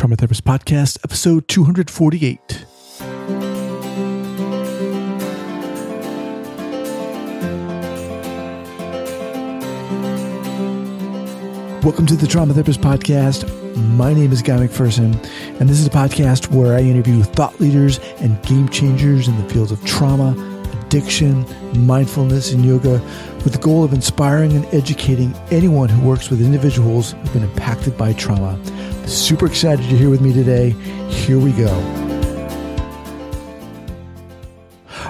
Trauma 0.00 0.16
Therapist 0.16 0.46
Podcast, 0.46 0.96
episode 1.04 1.46
248. 1.46 2.64
Welcome 11.84 12.06
to 12.06 12.16
the 12.16 12.26
Trauma 12.26 12.54
Therapist 12.54 12.80
Podcast. 12.80 13.46
My 13.94 14.14
name 14.14 14.32
is 14.32 14.40
Guy 14.40 14.66
McPherson, 14.66 15.22
and 15.60 15.68
this 15.68 15.78
is 15.78 15.86
a 15.86 15.90
podcast 15.90 16.50
where 16.50 16.74
I 16.74 16.80
interview 16.80 17.22
thought 17.22 17.60
leaders 17.60 17.98
and 18.20 18.42
game 18.46 18.70
changers 18.70 19.28
in 19.28 19.36
the 19.36 19.46
fields 19.52 19.70
of 19.70 19.84
trauma, 19.84 20.32
addiction, 20.90 21.46
mindfulness, 21.86 22.52
and 22.52 22.64
yoga 22.64 23.00
with 23.44 23.52
the 23.52 23.58
goal 23.58 23.84
of 23.84 23.92
inspiring 23.92 24.50
and 24.54 24.64
educating 24.74 25.32
anyone 25.52 25.88
who 25.88 26.04
works 26.04 26.30
with 26.30 26.42
individuals 26.42 27.12
who've 27.12 27.32
been 27.32 27.44
impacted 27.44 27.96
by 27.96 28.12
trauma. 28.14 28.58
Super 29.06 29.46
excited 29.46 29.84
you're 29.86 30.00
here 30.00 30.10
with 30.10 30.20
me 30.20 30.32
today. 30.32 30.70
Here 31.08 31.38
we 31.38 31.52
go. 31.52 31.68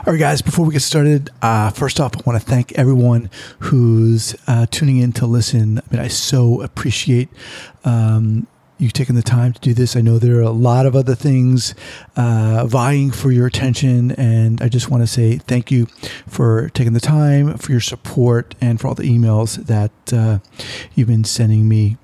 All 0.07 0.13
right, 0.13 0.19
guys, 0.19 0.43
before 0.43 0.67
we 0.67 0.73
get 0.75 0.83
started, 0.83 1.31
uh, 1.41 1.71
first 1.71 1.99
off, 1.99 2.15
I 2.15 2.21
want 2.27 2.39
to 2.39 2.47
thank 2.47 2.73
everyone 2.73 3.31
who's 3.61 4.37
uh, 4.47 4.67
tuning 4.71 4.99
in 4.99 5.13
to 5.15 5.27
listen. 5.27 5.79
I 5.79 5.83
mean, 5.91 6.03
I 6.03 6.09
so 6.09 6.61
appreciate 6.61 7.31
um, 7.87 8.47
you 8.81 8.91
taking 8.91 9.15
the 9.15 9.23
time 9.23 9.53
to 9.53 9.61
do 9.61 9.75
this. 9.75 9.95
I 9.95 10.01
know 10.01 10.19
there 10.19 10.39
are 10.39 10.43
a 10.43 10.51
lot 10.51 10.87
of 10.87 10.97
other 10.97 11.15
things 11.15 11.75
uh, 12.17 12.65
vying 12.67 13.11
for 13.11 13.31
your 13.31 13.47
attention, 13.47 14.13
and 14.13 14.61
I 14.63 14.69
just 14.69 14.91
want 14.91 15.03
to 15.03 15.07
say 15.07 15.37
thank 15.37 15.71
you 15.71 15.87
for 16.27 16.71
taking 16.71 16.95
the 16.95 17.01
time, 17.01 17.57
for 17.59 17.73
your 17.73 17.81
support, 17.81 18.55
and 18.61 18.81
for 18.81 18.89
all 18.89 18.95
the 18.95 19.03
emails 19.03 19.67
that 19.67 20.13
uh, 20.13 20.39
you've 20.95 21.09
been 21.09 21.25
sending 21.25 21.69
me 21.69 21.99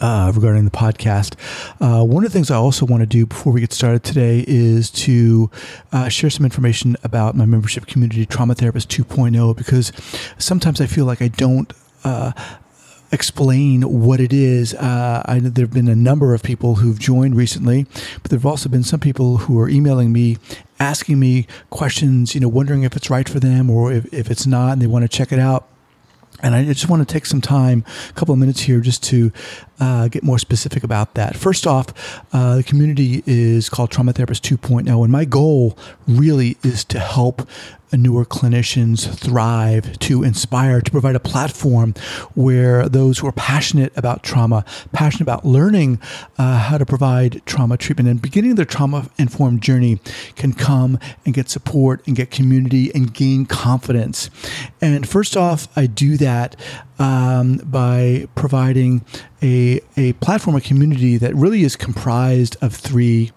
uh, 0.00 0.32
regarding 0.34 0.64
the 0.64 0.70
podcast. 0.70 1.34
Uh, 1.80 2.04
one 2.04 2.24
of 2.24 2.30
the 2.30 2.36
things 2.36 2.50
I 2.50 2.56
also 2.56 2.84
want 2.84 3.00
to 3.00 3.06
do 3.06 3.26
before 3.26 3.52
we 3.52 3.60
get 3.60 3.72
started 3.72 4.02
today 4.04 4.44
is 4.46 4.90
to 4.90 5.50
uh, 5.92 6.08
share 6.08 6.30
some 6.30 6.44
information 6.44 6.96
about 7.02 7.34
my 7.34 7.46
membership 7.46 7.86
community, 7.86 8.26
Trauma 8.26 8.54
Therapist 8.54 8.90
2.0, 8.90 9.56
because 9.56 9.92
sometimes 10.38 10.80
I 10.80 10.86
feel 10.86 11.04
like 11.06 11.22
I 11.22 11.28
don't 11.28 11.72
uh, 12.04 12.32
explain 13.12 13.82
what 13.82 14.20
it 14.20 14.32
is. 14.32 14.74
Uh, 14.74 15.22
I 15.26 15.38
know 15.38 15.48
there 15.48 15.64
have 15.64 15.72
been 15.72 15.88
a 15.88 15.96
number 15.96 16.34
of 16.34 16.42
people 16.42 16.76
who've 16.76 16.98
joined 16.98 17.36
recently, 17.36 17.86
but 18.22 18.30
there 18.30 18.38
have 18.38 18.46
also 18.46 18.68
been 18.68 18.82
some 18.82 19.00
people 19.00 19.38
who 19.38 19.58
are 19.60 19.68
emailing 19.68 20.12
me, 20.12 20.38
asking 20.80 21.18
me 21.18 21.46
questions, 21.70 22.34
you 22.34 22.40
know, 22.40 22.48
wondering 22.48 22.82
if 22.82 22.96
it's 22.96 23.10
right 23.10 23.28
for 23.28 23.40
them 23.40 23.70
or 23.70 23.92
if, 23.92 24.12
if 24.12 24.30
it's 24.30 24.46
not, 24.46 24.72
and 24.72 24.82
they 24.82 24.86
want 24.86 25.02
to 25.04 25.08
check 25.08 25.32
it 25.32 25.38
out. 25.38 25.68
And 26.42 26.54
I 26.54 26.64
just 26.64 26.90
want 26.90 27.06
to 27.06 27.10
take 27.10 27.24
some 27.24 27.40
time, 27.40 27.82
a 28.10 28.12
couple 28.12 28.34
of 28.34 28.38
minutes 28.38 28.60
here, 28.60 28.80
just 28.80 29.02
to 29.04 29.32
uh, 29.80 30.08
get 30.08 30.22
more 30.22 30.38
specific 30.38 30.84
about 30.84 31.14
that. 31.14 31.34
First 31.34 31.66
off, 31.66 32.22
uh, 32.34 32.56
the 32.56 32.62
community 32.62 33.22
is 33.26 33.70
called 33.70 33.90
Trauma 33.90 34.12
Therapist 34.12 34.44
2.0, 34.44 35.02
and 35.02 35.10
my 35.10 35.24
goal 35.24 35.78
really 36.06 36.58
is 36.62 36.84
to 36.86 36.98
help 36.98 37.48
newer 37.92 38.24
clinicians 38.24 39.08
thrive, 39.14 39.98
to 40.00 40.22
inspire, 40.22 40.80
to 40.80 40.90
provide 40.90 41.14
a 41.14 41.20
platform 41.20 41.94
where 42.34 42.88
those 42.88 43.18
who 43.18 43.26
are 43.26 43.32
passionate 43.32 43.92
about 43.96 44.22
trauma, 44.22 44.64
passionate 44.92 45.22
about 45.22 45.44
learning 45.44 46.00
uh, 46.38 46.58
how 46.58 46.78
to 46.78 46.86
provide 46.86 47.42
trauma 47.46 47.76
treatment 47.76 48.08
and 48.08 48.20
beginning 48.20 48.54
their 48.54 48.64
trauma 48.64 49.08
informed 49.18 49.62
journey 49.62 49.98
can 50.34 50.52
come 50.52 50.98
and 51.24 51.34
get 51.34 51.48
support 51.48 52.06
and 52.06 52.16
get 52.16 52.30
community 52.30 52.90
and 52.94 53.14
gain 53.14 53.46
confidence. 53.46 54.30
And 54.80 55.08
first 55.08 55.36
off, 55.36 55.68
I 55.76 55.86
do 55.86 56.16
that 56.16 56.56
um, 56.98 57.58
by 57.58 58.26
providing 58.34 59.04
a, 59.42 59.80
a 59.96 60.14
platform, 60.14 60.56
a 60.56 60.60
community 60.60 61.16
that 61.18 61.34
really 61.34 61.62
is 61.62 61.76
comprised 61.76 62.56
of 62.62 62.74
three 62.74 63.32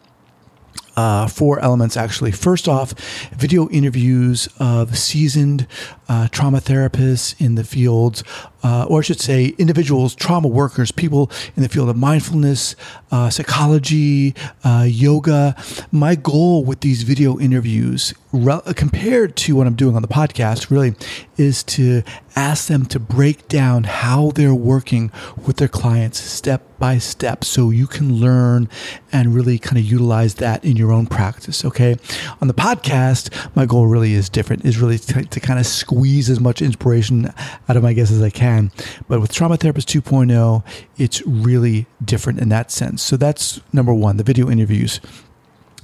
uh, 0.99 1.27
four 1.27 1.59
elements 1.59 1.95
actually. 1.95 2.31
First 2.31 2.67
off, 2.67 2.91
video 3.31 3.69
interviews 3.69 4.49
of 4.59 4.97
seasoned 4.97 5.65
uh, 6.09 6.27
trauma 6.29 6.59
therapists 6.59 7.39
in 7.39 7.55
the 7.55 7.63
fields, 7.63 8.21
uh, 8.63 8.85
or 8.89 8.99
I 8.99 9.01
should 9.03 9.21
say, 9.21 9.53
individuals, 9.57 10.13
trauma 10.13 10.49
workers, 10.49 10.91
people 10.91 11.31
in 11.55 11.63
the 11.63 11.69
field 11.69 11.87
of 11.87 11.95
mindfulness, 11.95 12.75
uh, 13.11 13.29
psychology, 13.29 14.35
uh, 14.65 14.85
yoga. 14.89 15.55
My 15.91 16.15
goal 16.15 16.65
with 16.65 16.81
these 16.81 17.03
video 17.03 17.39
interviews, 17.39 18.13
re- 18.31 18.61
compared 18.75 19.35
to 19.37 19.55
what 19.55 19.67
I'm 19.67 19.75
doing 19.75 19.95
on 19.95 20.01
the 20.01 20.07
podcast, 20.07 20.69
really 20.69 20.95
is 21.37 21.63
to 21.63 22.03
ask 22.35 22.67
them 22.67 22.85
to 22.85 22.99
break 22.99 23.47
down 23.47 23.83
how 23.83 24.31
they're 24.31 24.55
working 24.55 25.11
with 25.45 25.57
their 25.57 25.67
clients 25.67 26.19
step 26.19 26.63
by 26.77 26.97
step 26.97 27.43
so 27.43 27.69
you 27.69 27.87
can 27.87 28.15
learn 28.15 28.69
and 29.11 29.35
really 29.35 29.59
kind 29.59 29.77
of 29.77 29.83
utilize 29.83 30.35
that 30.35 30.63
in 30.63 30.77
your 30.77 30.91
own 30.91 31.05
practice. 31.07 31.65
Okay. 31.65 31.97
On 32.41 32.47
the 32.47 32.53
podcast, 32.53 33.29
my 33.55 33.65
goal 33.65 33.87
really 33.87 34.13
is 34.13 34.29
different, 34.29 34.63
is 34.63 34.79
really 34.79 34.97
to, 34.97 35.25
to 35.25 35.39
kind 35.39 35.59
of 35.59 35.65
squeeze 35.65 36.29
as 36.29 36.39
much 36.39 36.61
inspiration 36.61 37.33
out 37.67 37.75
of 37.75 37.83
my 37.83 37.93
guests 37.93 38.13
as 38.13 38.21
I 38.21 38.29
can. 38.29 38.71
But 39.07 39.19
with 39.19 39.33
Trauma 39.33 39.57
Therapist 39.57 39.89
2.0, 39.89 40.63
it's 40.97 41.25
really 41.25 41.87
different 42.03 42.39
in 42.39 42.49
that 42.49 42.71
sense. 42.71 43.01
So 43.01 43.17
that's 43.17 43.59
number 43.73 43.93
one, 43.93 44.17
the 44.17 44.23
video 44.23 44.49
interviews. 44.49 45.01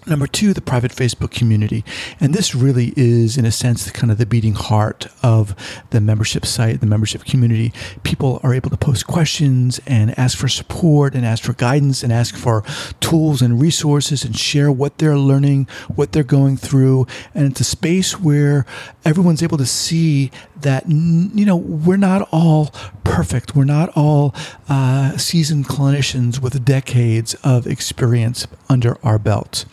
Number 0.07 0.27
two, 0.27 0.53
the 0.53 0.61
private 0.61 0.91
Facebook 0.91 1.31
community. 1.31 1.83
And 2.19 2.33
this 2.33 2.53
really 2.53 2.93
is, 2.95 3.37
in 3.37 3.45
a 3.45 3.51
sense, 3.51 3.89
kind 3.89 4.11
of 4.11 4.19
the 4.19 4.25
beating 4.25 4.53
heart 4.53 5.07
of 5.23 5.55
the 5.89 5.99
membership 5.99 6.45
site, 6.45 6.79
the 6.79 6.85
membership 6.85 7.25
community. 7.25 7.73
People 8.03 8.39
are 8.43 8.53
able 8.53 8.69
to 8.69 8.77
post 8.77 9.07
questions 9.07 9.81
and 9.87 10.17
ask 10.17 10.37
for 10.37 10.47
support 10.47 11.15
and 11.15 11.25
ask 11.25 11.43
for 11.43 11.53
guidance 11.53 12.03
and 12.03 12.13
ask 12.13 12.35
for 12.35 12.63
tools 12.99 13.41
and 13.41 13.59
resources 13.59 14.23
and 14.23 14.37
share 14.37 14.71
what 14.71 14.99
they're 14.99 15.17
learning, 15.17 15.67
what 15.95 16.11
they're 16.11 16.23
going 16.23 16.55
through. 16.55 17.07
And 17.33 17.47
it's 17.47 17.61
a 17.61 17.63
space 17.63 18.19
where 18.19 18.65
everyone's 19.03 19.41
able 19.41 19.57
to 19.57 19.65
see 19.65 20.29
that, 20.61 20.87
you 20.87 21.45
know, 21.45 21.55
we're 21.55 21.97
not 21.97 22.27
all 22.31 22.67
perfect. 23.03 23.55
We're 23.55 23.65
not 23.65 23.89
all 23.95 24.35
uh, 24.69 25.17
seasoned 25.17 25.67
clinicians 25.67 26.39
with 26.41 26.63
decades 26.63 27.33
of 27.43 27.65
experience 27.65 28.47
under 28.69 28.97
our 29.03 29.17
belts. 29.17 29.65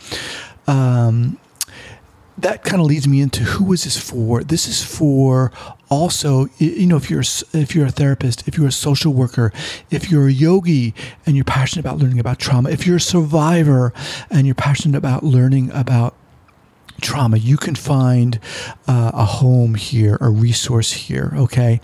Um, 0.67 1.39
that 2.39 2.65
kind 2.65 2.81
of 2.81 2.87
leads 2.87 3.07
me 3.07 3.21
into 3.21 3.45
who 3.45 3.73
is 3.73 3.85
this 3.85 3.99
for? 3.99 4.43
This 4.43 4.67
is 4.67 4.83
for 4.83 5.53
also, 5.89 6.47
you 6.59 6.87
know, 6.87 6.97
if 6.97 7.11
you're 7.11 7.23
if 7.53 7.75
you're 7.75 7.87
a 7.87 7.91
therapist, 7.91 8.49
if 8.49 8.57
you're 8.57 8.69
a 8.69 8.73
social 8.73 9.13
worker, 9.13 9.53
if 9.91 10.11
you're 10.11 10.27
a 10.27 10.33
yogi 10.33 10.95
and 11.27 11.37
you're 11.37 11.45
passionate 11.45 11.85
about 11.85 11.99
learning 11.99 12.19
about 12.19 12.39
trauma, 12.39 12.71
if 12.71 12.87
you're 12.87 12.97
a 12.97 13.01
survivor 13.01 13.93
and 14.31 14.47
you're 14.47 14.55
passionate 14.55 14.97
about 14.97 15.23
learning 15.23 15.71
about 15.73 16.15
trauma, 17.03 17.37
you 17.37 17.57
can 17.57 17.75
find 17.75 18.39
uh, 18.87 19.11
a 19.13 19.25
home 19.25 19.75
here, 19.75 20.17
a 20.21 20.31
resource 20.31 20.93
here. 20.93 21.33
Okay. 21.35 21.81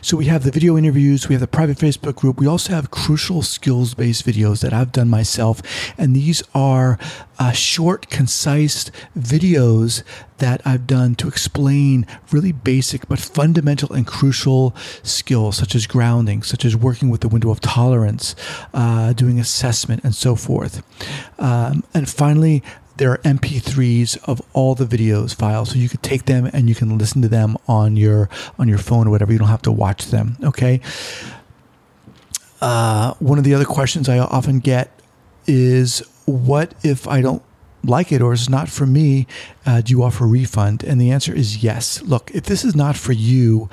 So 0.00 0.16
we 0.16 0.26
have 0.26 0.44
the 0.44 0.50
video 0.50 0.78
interviews, 0.78 1.28
we 1.28 1.34
have 1.34 1.40
the 1.40 1.46
private 1.46 1.78
Facebook 1.78 2.16
group. 2.16 2.38
We 2.38 2.46
also 2.46 2.72
have 2.72 2.90
crucial 2.90 3.42
skills 3.42 3.94
based 3.94 4.24
videos 4.24 4.60
that 4.60 4.72
I've 4.72 4.92
done 4.92 5.08
myself. 5.08 5.60
And 5.98 6.16
these 6.16 6.42
are 6.54 6.98
uh, 7.38 7.52
short, 7.52 8.08
concise 8.08 8.90
videos 9.18 10.02
that 10.38 10.60
I've 10.64 10.86
done 10.86 11.14
to 11.16 11.28
explain 11.28 12.06
really 12.32 12.52
basic 12.52 13.08
but 13.08 13.18
fundamental 13.18 13.92
and 13.92 14.06
crucial 14.06 14.74
skills 15.02 15.56
such 15.56 15.74
as 15.74 15.86
grounding, 15.86 16.42
such 16.42 16.64
as 16.64 16.76
working 16.76 17.10
with 17.10 17.20
the 17.20 17.28
window 17.28 17.50
of 17.50 17.60
tolerance, 17.60 18.34
uh, 18.74 19.12
doing 19.12 19.38
assessment, 19.38 20.02
and 20.04 20.14
so 20.14 20.34
forth. 20.34 20.82
Um, 21.38 21.84
and 21.94 22.08
finally, 22.08 22.62
there 23.02 23.10
are 23.10 23.18
MP3s 23.18 24.16
of 24.28 24.40
all 24.52 24.76
the 24.76 24.84
videos 24.84 25.34
files, 25.34 25.70
so 25.70 25.76
you 25.76 25.88
could 25.88 26.04
take 26.04 26.26
them 26.26 26.48
and 26.52 26.68
you 26.68 26.74
can 26.76 26.96
listen 26.98 27.20
to 27.20 27.26
them 27.26 27.56
on 27.66 27.96
your 27.96 28.30
on 28.60 28.68
your 28.68 28.78
phone 28.78 29.08
or 29.08 29.10
whatever. 29.10 29.32
You 29.32 29.40
don't 29.40 29.48
have 29.48 29.62
to 29.62 29.72
watch 29.72 30.06
them. 30.06 30.36
Okay. 30.40 30.80
Uh, 32.60 33.14
one 33.14 33.38
of 33.38 33.44
the 33.44 33.54
other 33.54 33.64
questions 33.64 34.08
I 34.08 34.20
often 34.20 34.60
get 34.60 34.92
is, 35.48 36.00
"What 36.26 36.76
if 36.84 37.08
I 37.08 37.20
don't 37.20 37.42
like 37.82 38.12
it 38.12 38.22
or 38.22 38.32
it's 38.34 38.48
not 38.48 38.68
for 38.68 38.86
me, 38.86 39.26
uh, 39.66 39.80
do 39.80 39.90
you 39.90 40.04
offer 40.04 40.22
a 40.22 40.28
refund? 40.28 40.84
And 40.84 41.00
the 41.00 41.10
answer 41.10 41.34
is 41.34 41.64
yes. 41.64 42.00
Look, 42.02 42.30
if 42.32 42.44
this 42.44 42.64
is 42.64 42.76
not 42.76 42.96
for 42.96 43.10
you, 43.10 43.68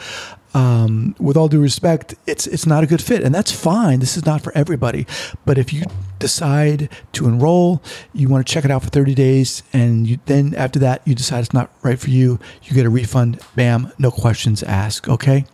um, 0.56 1.14
with 1.20 1.38
all 1.38 1.48
due 1.48 1.62
respect, 1.62 2.16
it's 2.26 2.48
it's 2.48 2.66
not 2.66 2.84
a 2.84 2.88
good 2.88 3.04
fit, 3.04 3.22
and 3.22 3.36
that's 3.36 3.52
fine. 3.52 4.00
This 4.00 4.18
is 4.18 4.26
not 4.26 4.42
for 4.42 4.52
everybody. 4.58 5.06
But 5.46 5.60
if 5.60 5.72
you 5.72 5.84
decide 6.20 6.90
to 7.14 7.28
enroll, 7.28 7.82
you 8.14 8.30
want 8.30 8.46
to 8.46 8.54
check 8.54 8.66
it 8.66 8.72
out 8.72 8.84
for 8.84 8.90
30 8.90 9.16
days, 9.16 9.64
and 9.74 10.08
you, 10.08 10.20
then 10.26 10.54
after 10.56 10.80
that 10.80 11.02
you 11.06 11.16
decide 11.16 11.40
it's 11.40 11.54
not 11.54 11.72
right 11.82 12.00
for 12.00 12.10
you, 12.10 12.40
you 12.64 12.76
get 12.76 12.86
a 12.86 12.90
refund. 12.90 13.40
Bam, 13.56 13.92
no 13.98 14.12
questions 14.12 14.62
asked. 14.64 15.08
Okay, 15.08 15.46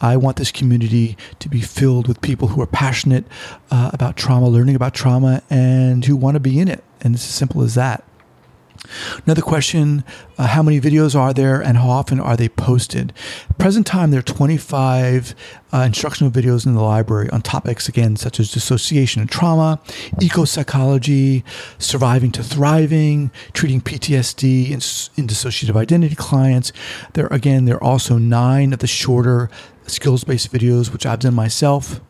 I 0.00 0.16
want 0.16 0.36
this 0.36 0.50
community 0.50 1.16
to 1.38 1.48
be 1.48 1.60
filled 1.60 2.08
with 2.08 2.20
people 2.20 2.48
who 2.48 2.60
are 2.60 2.66
passionate 2.66 3.24
uh, 3.70 3.90
about 3.92 4.16
trauma, 4.16 4.48
learning 4.48 4.74
about 4.74 4.94
trauma, 4.94 5.42
and 5.50 6.04
who 6.04 6.16
want 6.16 6.34
to 6.34 6.40
be 6.40 6.58
in 6.58 6.68
it. 6.68 6.82
And 7.02 7.14
it's 7.14 7.24
as 7.24 7.34
simple 7.34 7.62
as 7.62 7.74
that. 7.74 8.02
Another 9.24 9.42
question 9.42 10.04
uh, 10.38 10.46
How 10.48 10.62
many 10.62 10.80
videos 10.80 11.14
are 11.14 11.32
there 11.32 11.60
and 11.60 11.76
how 11.76 11.90
often 11.90 12.20
are 12.20 12.36
they 12.36 12.48
posted? 12.48 13.12
Present 13.58 13.86
time, 13.86 14.10
there 14.10 14.20
are 14.20 14.22
25 14.22 15.34
uh, 15.72 15.78
instructional 15.78 16.30
videos 16.30 16.66
in 16.66 16.74
the 16.74 16.82
library 16.82 17.28
on 17.30 17.42
topics, 17.42 17.88
again, 17.88 18.16
such 18.16 18.38
as 18.40 18.50
dissociation 18.50 19.20
and 19.20 19.30
trauma, 19.30 19.80
eco 20.20 20.44
psychology, 20.44 21.44
surviving 21.78 22.30
to 22.32 22.42
thriving, 22.42 23.30
treating 23.52 23.80
PTSD 23.80 24.66
and, 24.66 25.10
and 25.16 25.28
dissociative 25.28 25.76
identity 25.76 26.14
clients. 26.14 26.72
There, 27.14 27.26
again, 27.28 27.64
there 27.64 27.76
are 27.76 27.84
also 27.84 28.18
nine 28.18 28.72
of 28.72 28.78
the 28.78 28.86
shorter 28.86 29.50
skills 29.86 30.24
based 30.24 30.52
videos, 30.52 30.92
which 30.92 31.06
I've 31.06 31.20
done 31.20 31.34
myself. 31.34 32.00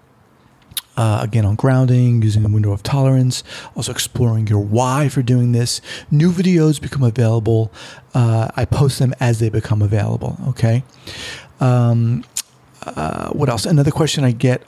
Uh, 0.96 1.20
again, 1.22 1.44
on 1.44 1.54
grounding, 1.54 2.22
using 2.22 2.44
a 2.44 2.48
window 2.48 2.72
of 2.72 2.82
tolerance, 2.82 3.44
also 3.74 3.92
exploring 3.92 4.46
your 4.46 4.60
why 4.60 5.08
for 5.08 5.22
doing 5.22 5.52
this. 5.52 5.80
New 6.10 6.32
videos 6.32 6.80
become 6.80 7.02
available. 7.02 7.70
Uh, 8.14 8.48
I 8.56 8.64
post 8.64 8.98
them 8.98 9.14
as 9.20 9.38
they 9.38 9.50
become 9.50 9.82
available. 9.82 10.38
Okay. 10.48 10.84
Um, 11.60 12.24
uh, 12.82 13.30
what 13.30 13.48
else? 13.48 13.66
Another 13.66 13.90
question 13.90 14.24
I 14.24 14.30
get 14.32 14.62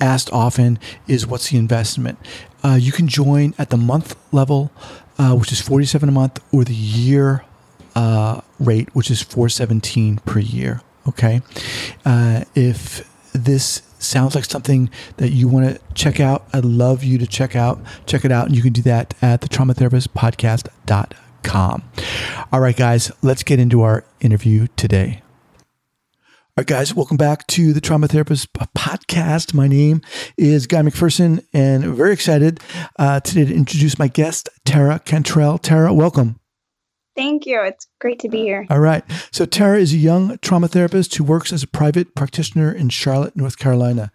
asked 0.00 0.32
often 0.32 0.78
is 1.06 1.26
what's 1.26 1.50
the 1.50 1.58
investment? 1.58 2.18
Uh, 2.64 2.76
you 2.80 2.90
can 2.90 3.06
join 3.06 3.54
at 3.58 3.70
the 3.70 3.76
month 3.76 4.16
level, 4.32 4.72
uh, 5.18 5.34
which 5.34 5.52
is 5.52 5.60
47 5.60 6.08
a 6.08 6.12
month, 6.12 6.40
or 6.52 6.64
the 6.64 6.74
year 6.74 7.44
uh, 7.94 8.40
rate, 8.58 8.88
which 8.94 9.10
is 9.10 9.22
417 9.22 10.18
per 10.18 10.40
year. 10.40 10.80
Okay. 11.06 11.42
if 12.54 13.08
this 13.34 13.82
sounds 13.98 14.34
like 14.34 14.44
something 14.44 14.90
that 15.16 15.30
you 15.30 15.48
want 15.48 15.66
to 15.66 15.80
check 15.94 16.20
out, 16.20 16.46
I'd 16.52 16.64
love 16.64 17.02
you 17.04 17.18
to 17.18 17.26
check 17.26 17.56
out, 17.56 17.80
check 18.06 18.24
it 18.24 18.32
out. 18.32 18.46
And 18.46 18.56
you 18.56 18.62
can 18.62 18.72
do 18.72 18.82
that 18.82 19.14
at 19.20 19.40
the 19.40 19.48
traumatherapistpodcast.com. 19.48 21.82
All 22.52 22.60
right, 22.60 22.76
guys, 22.76 23.10
let's 23.22 23.42
get 23.42 23.58
into 23.58 23.80
our 23.82 24.04
interview 24.20 24.68
today. 24.76 25.22
All 26.56 26.62
right, 26.62 26.68
guys, 26.68 26.94
welcome 26.94 27.16
back 27.16 27.48
to 27.48 27.72
the 27.72 27.80
Trauma 27.80 28.06
Therapist 28.06 28.52
Podcast. 28.52 29.54
My 29.54 29.66
name 29.66 30.02
is 30.36 30.68
Guy 30.68 30.82
McPherson, 30.82 31.44
and 31.52 31.84
very 31.84 32.12
excited 32.12 32.60
uh, 32.96 33.18
today 33.18 33.46
to 33.46 33.54
introduce 33.54 33.98
my 33.98 34.06
guest, 34.06 34.48
Tara 34.64 35.00
Cantrell. 35.00 35.58
Tara, 35.58 35.92
welcome. 35.92 36.38
Thank 37.16 37.46
you. 37.46 37.62
It's 37.62 37.86
great 38.00 38.18
to 38.20 38.28
be 38.28 38.42
here. 38.42 38.66
All 38.70 38.80
right. 38.80 39.04
So, 39.30 39.46
Tara 39.46 39.78
is 39.78 39.92
a 39.92 39.98
young 39.98 40.38
trauma 40.38 40.68
therapist 40.68 41.14
who 41.14 41.24
works 41.24 41.52
as 41.52 41.62
a 41.62 41.68
private 41.68 42.14
practitioner 42.14 42.72
in 42.72 42.88
Charlotte, 42.88 43.36
North 43.36 43.58
Carolina. 43.58 44.10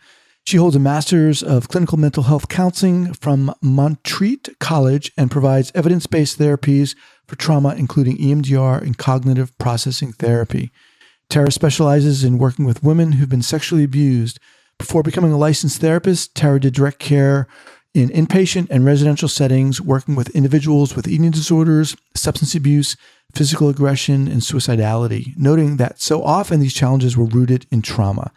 She 0.46 0.58
holds 0.58 0.76
a 0.76 0.80
master's 0.80 1.44
of 1.44 1.70
clinical 1.70 1.98
mental 1.98 2.24
health 2.24 2.50
counseling 2.50 3.14
from 3.14 3.54
Montreat 3.62 4.50
College 4.60 5.12
and 5.16 5.30
provides 5.30 5.72
evidence 5.76 6.08
based 6.08 6.40
therapies 6.40 6.96
for 7.28 7.36
trauma, 7.36 7.76
including 7.76 8.18
EMDR 8.18 8.82
and 8.82 8.98
cognitive 8.98 9.56
processing 9.60 10.12
therapy. 10.12 10.72
Tara 11.30 11.52
specializes 11.52 12.24
in 12.24 12.40
working 12.40 12.66
with 12.66 12.84
women 12.84 13.12
who've 13.14 13.30
been 13.30 13.44
sexually 13.44 13.84
abused. 13.84 14.40
Before 14.80 15.04
becoming 15.04 15.32
a 15.32 15.38
licensed 15.38 15.80
therapist, 15.82 16.34
Tara 16.34 16.60
did 16.60 16.74
direct 16.74 16.98
care 16.98 17.48
in 17.94 18.10
inpatient 18.10 18.68
and 18.70 18.86
residential 18.86 19.28
settings, 19.28 19.82
working 19.82 20.16
with 20.16 20.30
individuals 20.36 20.96
with 20.96 21.08
eating 21.08 21.32
disorders, 21.32 21.96
substance 22.16 22.56
abuse, 22.56 22.96
physical 23.34 23.70
aggression, 23.70 24.28
and 24.28 24.42
suicidality, 24.42 25.36
noting 25.38 25.78
that 25.78 26.02
so 26.02 26.24
often 26.24 26.60
these 26.60 26.74
challenges 26.74 27.18
were 27.18 27.26
rooted 27.26 27.66
in 27.72 27.82
trauma. 27.82 28.32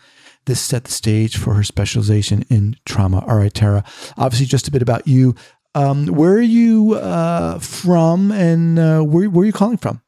This 0.46 0.60
set 0.60 0.84
the 0.84 0.90
stage 0.90 1.36
for 1.36 1.54
her 1.54 1.62
specialization 1.62 2.44
in 2.48 2.76
trauma. 2.84 3.24
All 3.26 3.36
right, 3.36 3.52
Tara, 3.52 3.84
obviously, 4.16 4.46
just 4.46 4.68
a 4.68 4.72
bit 4.72 4.82
about 4.82 5.06
you. 5.06 5.34
Um, 5.74 6.06
where 6.06 6.34
are 6.34 6.40
you 6.40 6.94
uh, 6.94 7.58
from 7.58 8.30
and 8.32 8.78
uh, 8.78 9.00
where, 9.02 9.30
where 9.30 9.42
are 9.42 9.46
you 9.46 9.52
calling 9.52 9.76
from? 9.76 10.02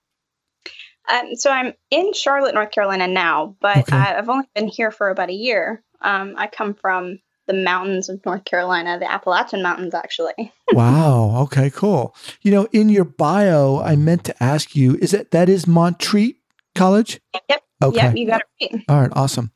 Um, 1.10 1.34
so 1.36 1.50
I'm 1.50 1.74
in 1.90 2.12
Charlotte, 2.14 2.54
North 2.54 2.70
Carolina 2.70 3.06
now, 3.06 3.56
but 3.60 3.78
okay. 3.78 3.96
I've 3.96 4.28
only 4.28 4.46
been 4.54 4.68
here 4.68 4.90
for 4.90 5.10
about 5.10 5.30
a 5.30 5.34
year. 5.34 5.82
Um, 6.00 6.34
I 6.36 6.48
come 6.48 6.74
from 6.74 7.18
the 7.46 7.54
mountains 7.54 8.08
of 8.08 8.24
North 8.24 8.44
Carolina, 8.44 8.98
the 8.98 9.10
Appalachian 9.10 9.62
Mountains, 9.62 9.94
actually. 9.94 10.52
wow. 10.72 11.42
Okay, 11.42 11.70
cool. 11.70 12.14
You 12.42 12.50
know, 12.50 12.68
in 12.72 12.88
your 12.88 13.04
bio, 13.04 13.80
I 13.80 13.96
meant 13.96 14.24
to 14.24 14.42
ask 14.42 14.74
you, 14.74 14.96
is 14.96 15.12
it 15.12 15.30
that 15.32 15.48
is 15.48 15.66
Montreat 15.66 16.36
College? 16.74 17.20
Yep. 17.48 17.62
Okay. 17.82 17.96
Yep, 17.96 18.16
you 18.16 18.26
got 18.26 18.42
it 18.58 18.72
right. 18.72 18.84
All 18.88 19.00
right, 19.00 19.10
awesome. 19.14 19.52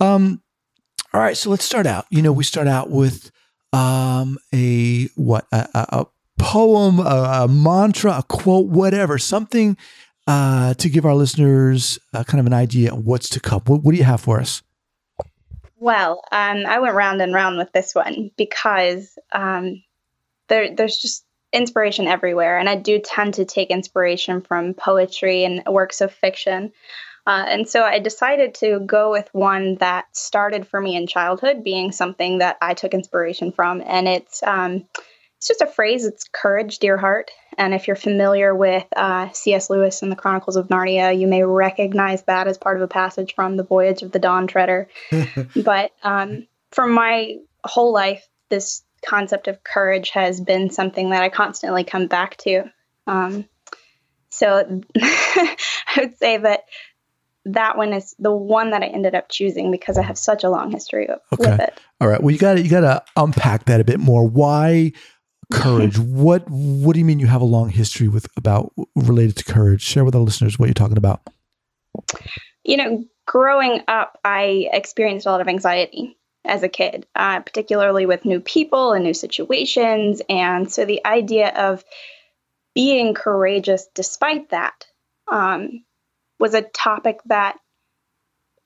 Um, 0.00 0.42
all 1.14 1.20
right, 1.20 1.36
so 1.36 1.50
let's 1.50 1.64
start 1.64 1.86
out. 1.86 2.06
You 2.10 2.22
know, 2.22 2.32
we 2.32 2.44
start 2.44 2.68
out 2.68 2.90
with 2.90 3.30
um, 3.72 4.38
a 4.54 5.06
what 5.14 5.46
a, 5.52 5.68
a 5.74 6.06
poem, 6.38 6.98
a, 6.98 7.44
a, 7.44 7.48
mantra, 7.48 8.18
a 8.18 8.22
quote, 8.22 8.66
whatever, 8.66 9.18
something 9.18 9.76
uh, 10.26 10.74
to 10.74 10.88
give 10.88 11.04
our 11.04 11.14
listeners 11.14 11.98
uh, 12.12 12.24
kind 12.24 12.40
of 12.40 12.46
an 12.46 12.52
idea 12.52 12.92
of 12.92 13.04
what's 13.04 13.28
to 13.30 13.40
come. 13.40 13.62
What, 13.66 13.82
what 13.82 13.92
do 13.92 13.98
you 13.98 14.04
have 14.04 14.20
for 14.20 14.40
us? 14.40 14.62
Well, 15.82 16.22
um, 16.30 16.64
I 16.64 16.78
went 16.78 16.94
round 16.94 17.20
and 17.20 17.34
round 17.34 17.58
with 17.58 17.72
this 17.72 17.92
one 17.92 18.30
because 18.36 19.18
um, 19.32 19.82
there, 20.46 20.72
there's 20.76 20.96
just 20.96 21.24
inspiration 21.52 22.06
everywhere, 22.06 22.56
and 22.56 22.68
I 22.68 22.76
do 22.76 23.00
tend 23.00 23.34
to 23.34 23.44
take 23.44 23.68
inspiration 23.70 24.42
from 24.42 24.74
poetry 24.74 25.42
and 25.42 25.60
works 25.66 26.00
of 26.00 26.12
fiction. 26.12 26.70
Uh, 27.26 27.46
and 27.48 27.68
so 27.68 27.82
I 27.82 27.98
decided 27.98 28.54
to 28.56 28.78
go 28.86 29.10
with 29.10 29.28
one 29.32 29.74
that 29.80 30.04
started 30.16 30.68
for 30.68 30.80
me 30.80 30.94
in 30.94 31.08
childhood, 31.08 31.64
being 31.64 31.90
something 31.90 32.38
that 32.38 32.58
I 32.62 32.74
took 32.74 32.94
inspiration 32.94 33.50
from, 33.50 33.82
and 33.84 34.06
it's 34.06 34.40
um, 34.44 34.84
it's 35.42 35.48
just 35.48 35.60
a 35.60 35.66
phrase. 35.66 36.04
It's 36.04 36.28
courage, 36.30 36.78
dear 36.78 36.96
heart. 36.96 37.32
And 37.58 37.74
if 37.74 37.88
you're 37.88 37.96
familiar 37.96 38.54
with 38.54 38.86
uh, 38.94 39.28
C.S. 39.32 39.70
Lewis 39.70 40.00
and 40.00 40.12
the 40.12 40.16
Chronicles 40.16 40.54
of 40.54 40.68
Narnia, 40.68 41.18
you 41.18 41.26
may 41.26 41.42
recognize 41.42 42.22
that 42.22 42.46
as 42.46 42.58
part 42.58 42.76
of 42.76 42.82
a 42.82 42.86
passage 42.86 43.34
from 43.34 43.56
The 43.56 43.64
Voyage 43.64 44.02
of 44.02 44.12
the 44.12 44.20
Dawn 44.20 44.46
Treader. 44.46 44.86
but 45.56 45.90
um, 46.04 46.46
for 46.70 46.86
my 46.86 47.38
whole 47.64 47.92
life, 47.92 48.24
this 48.50 48.84
concept 49.04 49.48
of 49.48 49.64
courage 49.64 50.10
has 50.10 50.40
been 50.40 50.70
something 50.70 51.10
that 51.10 51.24
I 51.24 51.28
constantly 51.28 51.82
come 51.82 52.06
back 52.06 52.36
to. 52.42 52.70
Um, 53.08 53.46
so 54.30 54.80
I 54.96 55.56
would 55.96 56.18
say 56.18 56.36
that 56.36 56.66
that 57.46 57.76
one 57.76 57.92
is 57.92 58.14
the 58.20 58.32
one 58.32 58.70
that 58.70 58.84
I 58.84 58.86
ended 58.86 59.16
up 59.16 59.28
choosing 59.28 59.72
because 59.72 59.98
I 59.98 60.02
have 60.02 60.16
such 60.16 60.44
a 60.44 60.50
long 60.50 60.70
history 60.70 61.08
okay. 61.10 61.50
with 61.50 61.60
it. 61.60 61.80
All 62.00 62.06
right. 62.06 62.22
Well, 62.22 62.30
you 62.30 62.38
got 62.38 62.54
to 62.54 62.62
you 62.62 62.70
got 62.70 62.82
to 62.82 63.02
unpack 63.16 63.64
that 63.64 63.80
a 63.80 63.84
bit 63.84 63.98
more. 63.98 64.24
Why 64.24 64.92
courage. 65.52 65.98
what 65.98 66.48
what 66.48 66.94
do 66.94 66.98
you 66.98 67.04
mean 67.04 67.18
you 67.18 67.26
have 67.26 67.40
a 67.40 67.46
long 67.46 67.68
history 67.68 68.08
with 68.08 68.26
about 68.36 68.72
related 68.94 69.36
to 69.36 69.44
courage? 69.44 69.82
Share 69.82 70.04
with 70.04 70.14
our 70.14 70.20
listeners 70.20 70.58
what 70.58 70.66
you're 70.66 70.74
talking 70.74 70.96
about. 70.96 71.20
You 72.64 72.76
know, 72.76 73.04
growing 73.26 73.82
up, 73.88 74.18
I 74.24 74.68
experienced 74.72 75.26
a 75.26 75.30
lot 75.30 75.40
of 75.40 75.48
anxiety 75.48 76.16
as 76.44 76.62
a 76.62 76.68
kid, 76.68 77.06
uh, 77.14 77.40
particularly 77.40 78.06
with 78.06 78.24
new 78.24 78.40
people 78.40 78.92
and 78.92 79.04
new 79.04 79.14
situations. 79.14 80.22
And 80.28 80.70
so 80.72 80.84
the 80.84 81.04
idea 81.06 81.48
of 81.48 81.84
being 82.74 83.14
courageous 83.14 83.86
despite 83.94 84.50
that 84.50 84.86
um, 85.30 85.84
was 86.38 86.54
a 86.54 86.62
topic 86.62 87.20
that 87.26 87.56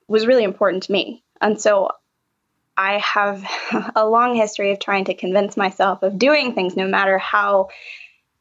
was 0.07 0.25
really 0.25 0.43
important 0.43 0.83
to 0.83 0.91
me. 0.91 1.23
And 1.41 1.59
so 1.59 1.91
I 2.77 2.99
have 2.99 3.43
a 3.95 4.07
long 4.07 4.35
history 4.35 4.71
of 4.71 4.79
trying 4.79 5.05
to 5.05 5.13
convince 5.13 5.57
myself 5.57 6.03
of 6.03 6.19
doing 6.19 6.53
things 6.53 6.75
no 6.75 6.87
matter 6.87 7.17
how 7.17 7.69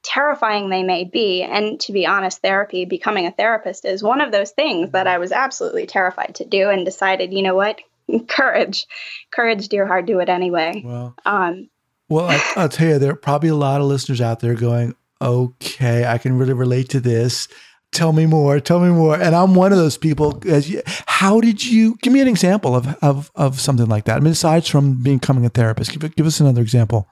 terrifying 0.03 0.71
they 0.71 0.83
may 0.83 1.05
be. 1.05 1.43
And 1.43 1.81
to 1.81 1.93
be 1.93 2.07
honest, 2.07 2.41
therapy, 2.41 2.85
becoming 2.85 3.27
a 3.27 3.33
therapist, 3.33 3.85
is 3.85 4.03
one 4.03 4.21
of 4.21 4.31
those 4.31 4.53
things 4.53 4.93
that 4.93 5.07
I 5.07 5.19
was 5.19 5.33
absolutely 5.33 5.87
terrified 5.87 6.37
to 6.37 6.45
do 6.45 6.71
and 6.71 6.85
decided, 6.85 7.33
you 7.33 7.43
know 7.43 7.57
what? 7.57 7.81
Courage, 8.29 8.87
courage, 9.33 9.67
dear 9.67 9.85
heart, 9.85 10.07
do 10.07 10.21
it 10.21 10.29
anyway. 10.29 10.81
Well, 10.85 11.17
um, 11.25 11.69
well 12.09 12.27
I, 12.27 12.41
I'll 12.57 12.69
tell 12.69 12.89
you, 12.89 12.99
there 13.01 13.13
are 13.13 13.17
probably 13.17 13.49
a 13.49 13.57
lot 13.57 13.81
of 13.81 13.89
listeners 13.89 14.21
out 14.21 14.39
there 14.39 14.55
going, 14.55 14.95
okay, 15.21 16.05
I 16.05 16.19
can 16.19 16.39
really 16.39 16.53
relate 16.53 16.89
to 16.91 17.01
this 17.01 17.49
tell 17.97 18.13
me 18.13 18.27
more 18.27 18.61
tell 18.61 18.81
me 18.81 18.91
more. 18.91 19.15
And 19.21 19.35
i'm 19.35 19.55
one 19.55 19.73
of 19.73 19.79
those 19.79 19.97
people 19.97 20.41
as 20.47 20.69
you, 20.69 20.83
how 21.07 21.41
did 21.41 21.65
you 21.65 21.97
give 22.03 22.13
me 22.13 22.21
an 22.21 22.29
example 22.29 22.77
of, 22.77 22.87
of 23.03 23.31
of 23.35 23.61
something 23.61 23.87
like 23.87 24.05
that. 24.05 24.17
I 24.17 24.21
mean 24.21 24.33
aside 24.33 24.67
from 24.67 25.03
becoming 25.03 25.45
a 25.47 25.49
therapist 25.49 25.93
give, 25.93 26.15
give 26.15 26.27
us 26.27 26.41
another 26.41 26.63
example. 26.63 27.09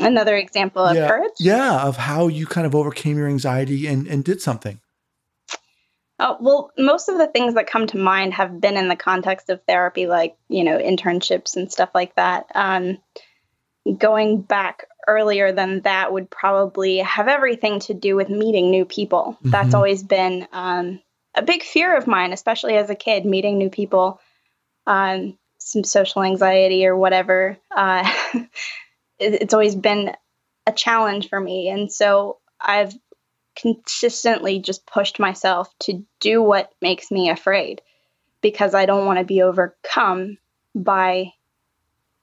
Another 0.00 0.36
example 0.36 0.84
of 0.84 0.96
yeah. 0.96 1.08
courage? 1.08 1.32
Yeah 1.38 1.82
of 1.82 1.96
how 1.96 2.28
you 2.28 2.46
kind 2.46 2.66
of 2.66 2.74
overcame 2.74 3.16
your 3.18 3.28
anxiety 3.28 3.86
and 3.86 4.06
and 4.06 4.24
did 4.24 4.40
something. 4.40 4.80
Oh, 6.20 6.36
well, 6.40 6.72
most 6.76 7.08
of 7.08 7.16
the 7.16 7.28
things 7.28 7.54
that 7.54 7.68
come 7.68 7.86
to 7.88 7.96
mind 7.96 8.34
have 8.34 8.60
been 8.60 8.76
in 8.76 8.88
the 8.88 8.96
context 8.96 9.50
of 9.50 9.62
therapy, 9.68 10.08
like, 10.08 10.36
you 10.48 10.64
know, 10.64 10.76
internships 10.76 11.54
and 11.56 11.70
stuff 11.70 11.90
like 11.94 12.16
that. 12.16 12.46
Um, 12.56 12.98
going 13.96 14.42
back 14.42 14.86
earlier 15.06 15.52
than 15.52 15.80
that 15.80 16.12
would 16.12 16.30
probably 16.30 16.98
have 16.98 17.28
everything 17.28 17.80
to 17.80 17.94
do 17.94 18.14
with 18.14 18.28
meeting 18.28 18.70
new 18.70 18.84
people. 18.84 19.36
Mm-hmm. 19.38 19.50
That's 19.50 19.74
always 19.74 20.02
been 20.02 20.46
um, 20.52 21.00
a 21.34 21.42
big 21.42 21.62
fear 21.62 21.96
of 21.96 22.06
mine, 22.06 22.32
especially 22.32 22.76
as 22.76 22.90
a 22.90 22.94
kid, 22.94 23.24
meeting 23.24 23.58
new 23.58 23.70
people, 23.70 24.20
um, 24.86 25.38
some 25.58 25.84
social 25.84 26.22
anxiety 26.22 26.86
or 26.86 26.96
whatever. 26.96 27.56
Uh, 27.74 28.10
it, 29.18 29.34
it's 29.42 29.54
always 29.54 29.74
been 29.74 30.14
a 30.66 30.72
challenge 30.72 31.28
for 31.28 31.40
me. 31.40 31.70
And 31.70 31.90
so 31.90 32.38
I've 32.60 32.94
consistently 33.56 34.60
just 34.60 34.86
pushed 34.86 35.18
myself 35.18 35.72
to 35.80 36.04
do 36.20 36.42
what 36.42 36.72
makes 36.80 37.10
me 37.10 37.30
afraid 37.30 37.82
because 38.40 38.74
I 38.74 38.86
don't 38.86 39.06
want 39.06 39.18
to 39.18 39.24
be 39.24 39.42
overcome 39.42 40.38
by 40.74 41.32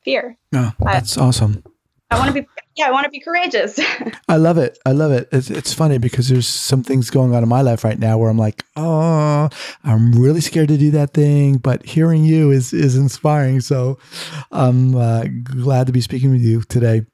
fear. 0.05 0.37
No, 0.51 0.71
that's 0.79 1.17
I, 1.17 1.25
awesome. 1.25 1.63
I 2.11 2.19
want 2.19 2.33
to 2.33 2.41
be 2.41 2.47
yeah, 2.75 2.87
I 2.87 2.91
want 2.91 3.05
to 3.05 3.09
be 3.09 3.21
courageous. 3.21 3.79
I 4.27 4.35
love 4.35 4.57
it. 4.57 4.77
I 4.85 4.91
love 4.91 5.11
it. 5.11 5.29
It's, 5.31 5.49
it's 5.49 5.73
funny 5.73 5.97
because 5.97 6.27
there's 6.27 6.47
some 6.47 6.83
things 6.83 7.09
going 7.09 7.33
on 7.33 7.41
in 7.41 7.47
my 7.47 7.61
life 7.61 7.85
right 7.85 7.97
now 7.97 8.17
where 8.17 8.29
I'm 8.29 8.37
like, 8.37 8.63
oh, 8.75 9.49
I'm 9.83 10.11
really 10.11 10.41
scared 10.41 10.67
to 10.67 10.77
do 10.77 10.91
that 10.91 11.13
thing, 11.13 11.57
but 11.57 11.85
hearing 11.85 12.25
you 12.25 12.51
is 12.51 12.73
is 12.73 12.97
inspiring. 12.97 13.61
So 13.61 13.97
I'm 14.51 14.95
uh, 14.95 15.25
glad 15.43 15.87
to 15.87 15.93
be 15.93 16.01
speaking 16.01 16.31
with 16.31 16.41
you 16.41 16.63
today. 16.63 17.05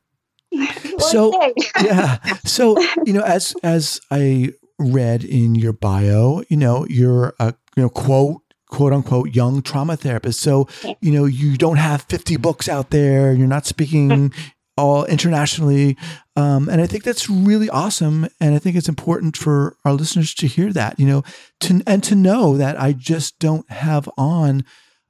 so 1.00 1.53
yeah, 1.83 2.17
so 2.43 2.79
you 3.05 3.13
know, 3.13 3.24
as 3.24 3.55
as 3.63 4.01
I 4.10 4.53
read 4.79 5.24
in 5.24 5.55
your 5.55 5.74
bio, 5.74 6.43
you 6.50 6.57
know, 6.57 6.86
you're 6.89 7.33
a 7.39 7.53
you 7.77 7.83
know 7.83 7.89
quote 7.89 8.40
quote 8.72 8.94
unquote 8.94 9.36
young 9.36 9.62
trauma 9.62 9.96
therapist. 9.96 10.40
So, 10.40 10.68
you 11.01 11.12
know, 11.12 11.25
you 11.25 11.58
don't 11.58 11.78
have 11.78 12.04
50 12.04 12.38
books 12.38 12.68
out 12.68 12.90
there. 12.90 13.34
You're 13.34 13.48
not 13.48 13.68
speaking 13.68 14.34
all 14.78 15.06
internationally. 15.06 15.98
Um, 16.36 16.70
and 16.70 16.82
I 16.82 16.88
think 16.88 17.04
that's 17.04 17.30
really 17.30 17.70
awesome. 17.70 18.28
And 18.40 18.56
I 18.56 18.60
think 18.60 18.75
it's 18.75 18.90
important 18.90 19.38
for 19.38 19.75
our 19.86 19.94
listeners 19.94 20.34
to 20.36 20.48
hear 20.48 20.72
that, 20.74 21.00
you 21.00 21.06
know, 21.06 21.24
to, 21.62 21.84
and 21.86 22.04
to 22.06 22.16
know 22.16 22.58
that 22.58 22.80
I 22.80 22.94
just 22.94 23.38
don't 23.38 23.70
have 23.70 24.10
on, 24.18 24.66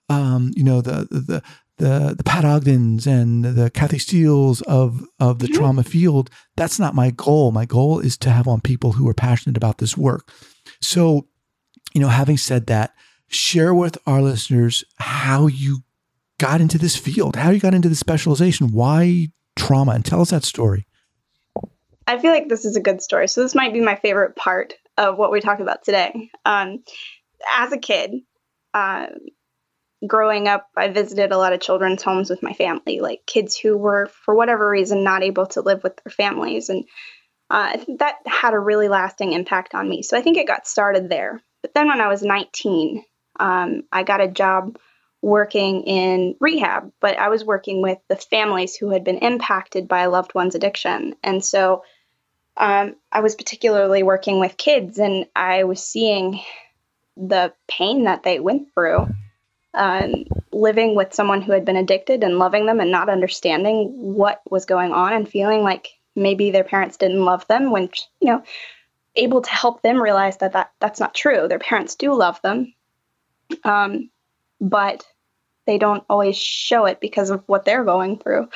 um, 0.09 0.51
you 0.55 0.63
know, 0.63 0.81
the, 0.81 1.07
the, 1.11 1.43
the, 1.77 2.15
the 2.15 2.23
Pat 2.23 2.43
Ogdens 2.43 3.07
and 3.07 3.45
the 3.45 3.69
Kathy 3.69 3.99
Steeles 3.99 4.61
of, 4.63 5.05
of 5.19 5.39
the 5.39 5.45
mm-hmm. 5.45 5.55
trauma 5.55 5.83
field. 5.83 6.29
That's 6.57 6.79
not 6.79 6.95
my 6.95 7.11
goal. 7.11 7.51
My 7.51 7.65
goal 7.65 7.99
is 7.99 8.17
to 8.17 8.31
have 8.31 8.47
on 8.47 8.61
people 8.61 8.93
who 8.93 9.07
are 9.07 9.13
passionate 9.13 9.57
about 9.57 9.77
this 9.77 9.95
work. 9.95 10.31
So, 10.81 11.27
you 11.93 12.01
know, 12.01 12.09
having 12.09 12.37
said 12.37 12.67
that, 12.67 12.93
share 13.31 13.73
with 13.73 13.97
our 14.05 14.21
listeners 14.21 14.83
how 14.97 15.47
you 15.47 15.83
got 16.37 16.61
into 16.61 16.77
this 16.77 16.95
field, 16.95 17.35
how 17.35 17.49
you 17.49 17.59
got 17.59 17.73
into 17.73 17.89
the 17.89 17.95
specialization, 17.95 18.71
why 18.71 19.29
trauma 19.55 19.93
and 19.93 20.05
tell 20.05 20.21
us 20.21 20.31
that 20.31 20.43
story. 20.43 20.85
I 22.07 22.19
feel 22.19 22.31
like 22.31 22.49
this 22.49 22.65
is 22.65 22.75
a 22.75 22.81
good 22.81 23.01
story. 23.01 23.27
So, 23.27 23.41
this 23.41 23.55
might 23.55 23.73
be 23.73 23.81
my 23.81 23.95
favorite 23.95 24.35
part 24.35 24.73
of 24.97 25.17
what 25.17 25.31
we 25.31 25.39
talked 25.39 25.61
about 25.61 25.83
today. 25.83 26.29
Um, 26.45 26.83
as 27.57 27.71
a 27.71 27.77
kid, 27.77 28.11
uh, 28.73 29.07
growing 30.05 30.47
up, 30.47 30.67
I 30.75 30.89
visited 30.89 31.31
a 31.31 31.37
lot 31.37 31.53
of 31.53 31.61
children's 31.61 32.03
homes 32.03 32.29
with 32.29 32.43
my 32.43 32.53
family, 32.53 32.99
like 32.99 33.25
kids 33.25 33.55
who 33.55 33.77
were, 33.77 34.09
for 34.25 34.35
whatever 34.35 34.67
reason, 34.67 35.03
not 35.03 35.23
able 35.23 35.45
to 35.47 35.61
live 35.61 35.83
with 35.83 35.95
their 36.03 36.11
families. 36.11 36.69
And 36.69 36.85
uh, 37.49 37.77
that 37.99 38.15
had 38.25 38.53
a 38.53 38.59
really 38.59 38.87
lasting 38.87 39.33
impact 39.33 39.75
on 39.75 39.87
me. 39.87 40.01
So, 40.01 40.17
I 40.17 40.21
think 40.21 40.37
it 40.37 40.47
got 40.47 40.67
started 40.67 41.07
there. 41.07 41.41
But 41.61 41.73
then 41.75 41.87
when 41.87 42.01
I 42.01 42.07
was 42.07 42.23
19, 42.23 43.03
um, 43.39 43.83
I 43.91 44.03
got 44.03 44.21
a 44.21 44.27
job 44.27 44.77
working 45.21 45.83
in 45.83 46.35
rehab, 46.39 46.91
but 46.99 47.17
I 47.17 47.29
was 47.29 47.45
working 47.45 47.81
with 47.81 47.99
the 48.07 48.15
families 48.15 48.75
who 48.75 48.89
had 48.89 49.03
been 49.03 49.19
impacted 49.19 49.87
by 49.87 50.01
a 50.01 50.09
loved 50.09 50.33
one's 50.33 50.55
addiction. 50.55 51.15
And 51.23 51.43
so 51.43 51.83
um, 52.57 52.95
I 53.11 53.21
was 53.21 53.35
particularly 53.35 54.03
working 54.03 54.39
with 54.39 54.57
kids, 54.57 54.97
and 54.97 55.25
I 55.35 55.63
was 55.63 55.83
seeing 55.83 56.41
the 57.15 57.53
pain 57.67 58.05
that 58.05 58.23
they 58.23 58.39
went 58.39 58.73
through. 58.73 59.07
Um, 59.73 60.25
living 60.51 60.95
with 60.95 61.13
someone 61.13 61.41
who 61.41 61.53
had 61.53 61.63
been 61.63 61.77
addicted 61.77 62.25
and 62.25 62.37
loving 62.37 62.65
them 62.65 62.81
and 62.81 62.91
not 62.91 63.07
understanding 63.07 63.87
what 64.15 64.41
was 64.49 64.65
going 64.65 64.91
on 64.91 65.13
and 65.13 65.29
feeling 65.29 65.63
like 65.63 65.87
maybe 66.13 66.51
their 66.51 66.65
parents 66.65 66.97
didn't 66.97 67.23
love 67.23 67.47
them 67.47 67.71
when 67.71 67.89
you 68.19 68.27
know 68.27 68.43
able 69.15 69.41
to 69.41 69.49
help 69.49 69.81
them 69.81 70.01
realize 70.01 70.37
that, 70.37 70.51
that 70.51 70.71
that's 70.79 70.99
not 70.99 71.15
true 71.15 71.47
their 71.47 71.57
parents 71.57 71.95
do 71.95 72.13
love 72.13 72.41
them 72.41 72.73
um, 73.63 74.09
but 74.59 75.05
they 75.65 75.77
don't 75.77 76.03
always 76.09 76.37
show 76.37 76.85
it 76.85 76.99
because 76.99 77.29
of 77.29 77.43
what 77.47 77.65
they're 77.65 77.83
going 77.83 78.17
through. 78.17 78.49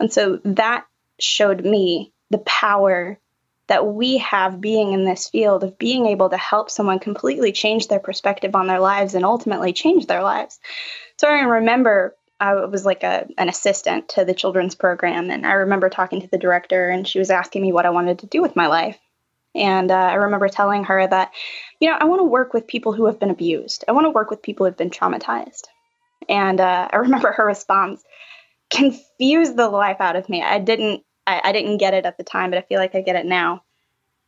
And 0.00 0.12
so 0.12 0.40
that 0.44 0.86
showed 1.18 1.64
me 1.64 2.12
the 2.30 2.38
power 2.38 3.18
that 3.68 3.86
we 3.86 4.18
have 4.18 4.60
being 4.60 4.92
in 4.92 5.04
this 5.04 5.28
field 5.28 5.62
of 5.62 5.78
being 5.78 6.06
able 6.06 6.30
to 6.30 6.36
help 6.36 6.70
someone 6.70 6.98
completely 6.98 7.52
change 7.52 7.88
their 7.88 8.00
perspective 8.00 8.54
on 8.54 8.66
their 8.66 8.80
lives 8.80 9.14
and 9.14 9.24
ultimately 9.24 9.72
change 9.72 10.06
their 10.06 10.22
lives. 10.22 10.58
So 11.18 11.28
I 11.28 11.40
remember 11.40 12.16
I 12.40 12.54
was 12.54 12.86
like 12.86 13.02
a, 13.02 13.26
an 13.36 13.48
assistant 13.48 14.10
to 14.10 14.24
the 14.24 14.34
children's 14.34 14.74
program, 14.74 15.30
and 15.30 15.44
I 15.44 15.52
remember 15.52 15.88
talking 15.88 16.20
to 16.20 16.28
the 16.28 16.38
director, 16.38 16.88
and 16.88 17.06
she 17.06 17.18
was 17.18 17.30
asking 17.30 17.62
me 17.62 17.72
what 17.72 17.84
I 17.84 17.90
wanted 17.90 18.20
to 18.20 18.26
do 18.26 18.40
with 18.40 18.54
my 18.54 18.68
life. 18.68 18.98
And 19.54 19.90
uh, 19.90 19.94
I 19.94 20.14
remember 20.14 20.48
telling 20.48 20.84
her 20.84 21.06
that, 21.06 21.32
you 21.80 21.88
know, 21.88 21.96
I 21.98 22.04
want 22.04 22.20
to 22.20 22.24
work 22.24 22.52
with 22.52 22.66
people 22.66 22.92
who 22.92 23.06
have 23.06 23.18
been 23.18 23.30
abused. 23.30 23.84
I 23.88 23.92
want 23.92 24.04
to 24.04 24.10
work 24.10 24.30
with 24.30 24.42
people 24.42 24.64
who 24.64 24.70
have 24.70 24.76
been 24.76 24.90
traumatized. 24.90 25.64
And 26.28 26.60
uh, 26.60 26.88
I 26.92 26.96
remember 26.96 27.32
her 27.32 27.46
response 27.46 28.02
confused 28.70 29.56
the 29.56 29.68
life 29.68 30.00
out 30.00 30.16
of 30.16 30.28
me. 30.28 30.42
I 30.42 30.58
didn't, 30.58 31.02
I, 31.26 31.40
I, 31.44 31.52
didn't 31.52 31.78
get 31.78 31.94
it 31.94 32.04
at 32.04 32.18
the 32.18 32.24
time, 32.24 32.50
but 32.50 32.58
I 32.58 32.62
feel 32.62 32.78
like 32.78 32.94
I 32.94 33.00
get 33.00 33.16
it 33.16 33.26
now. 33.26 33.62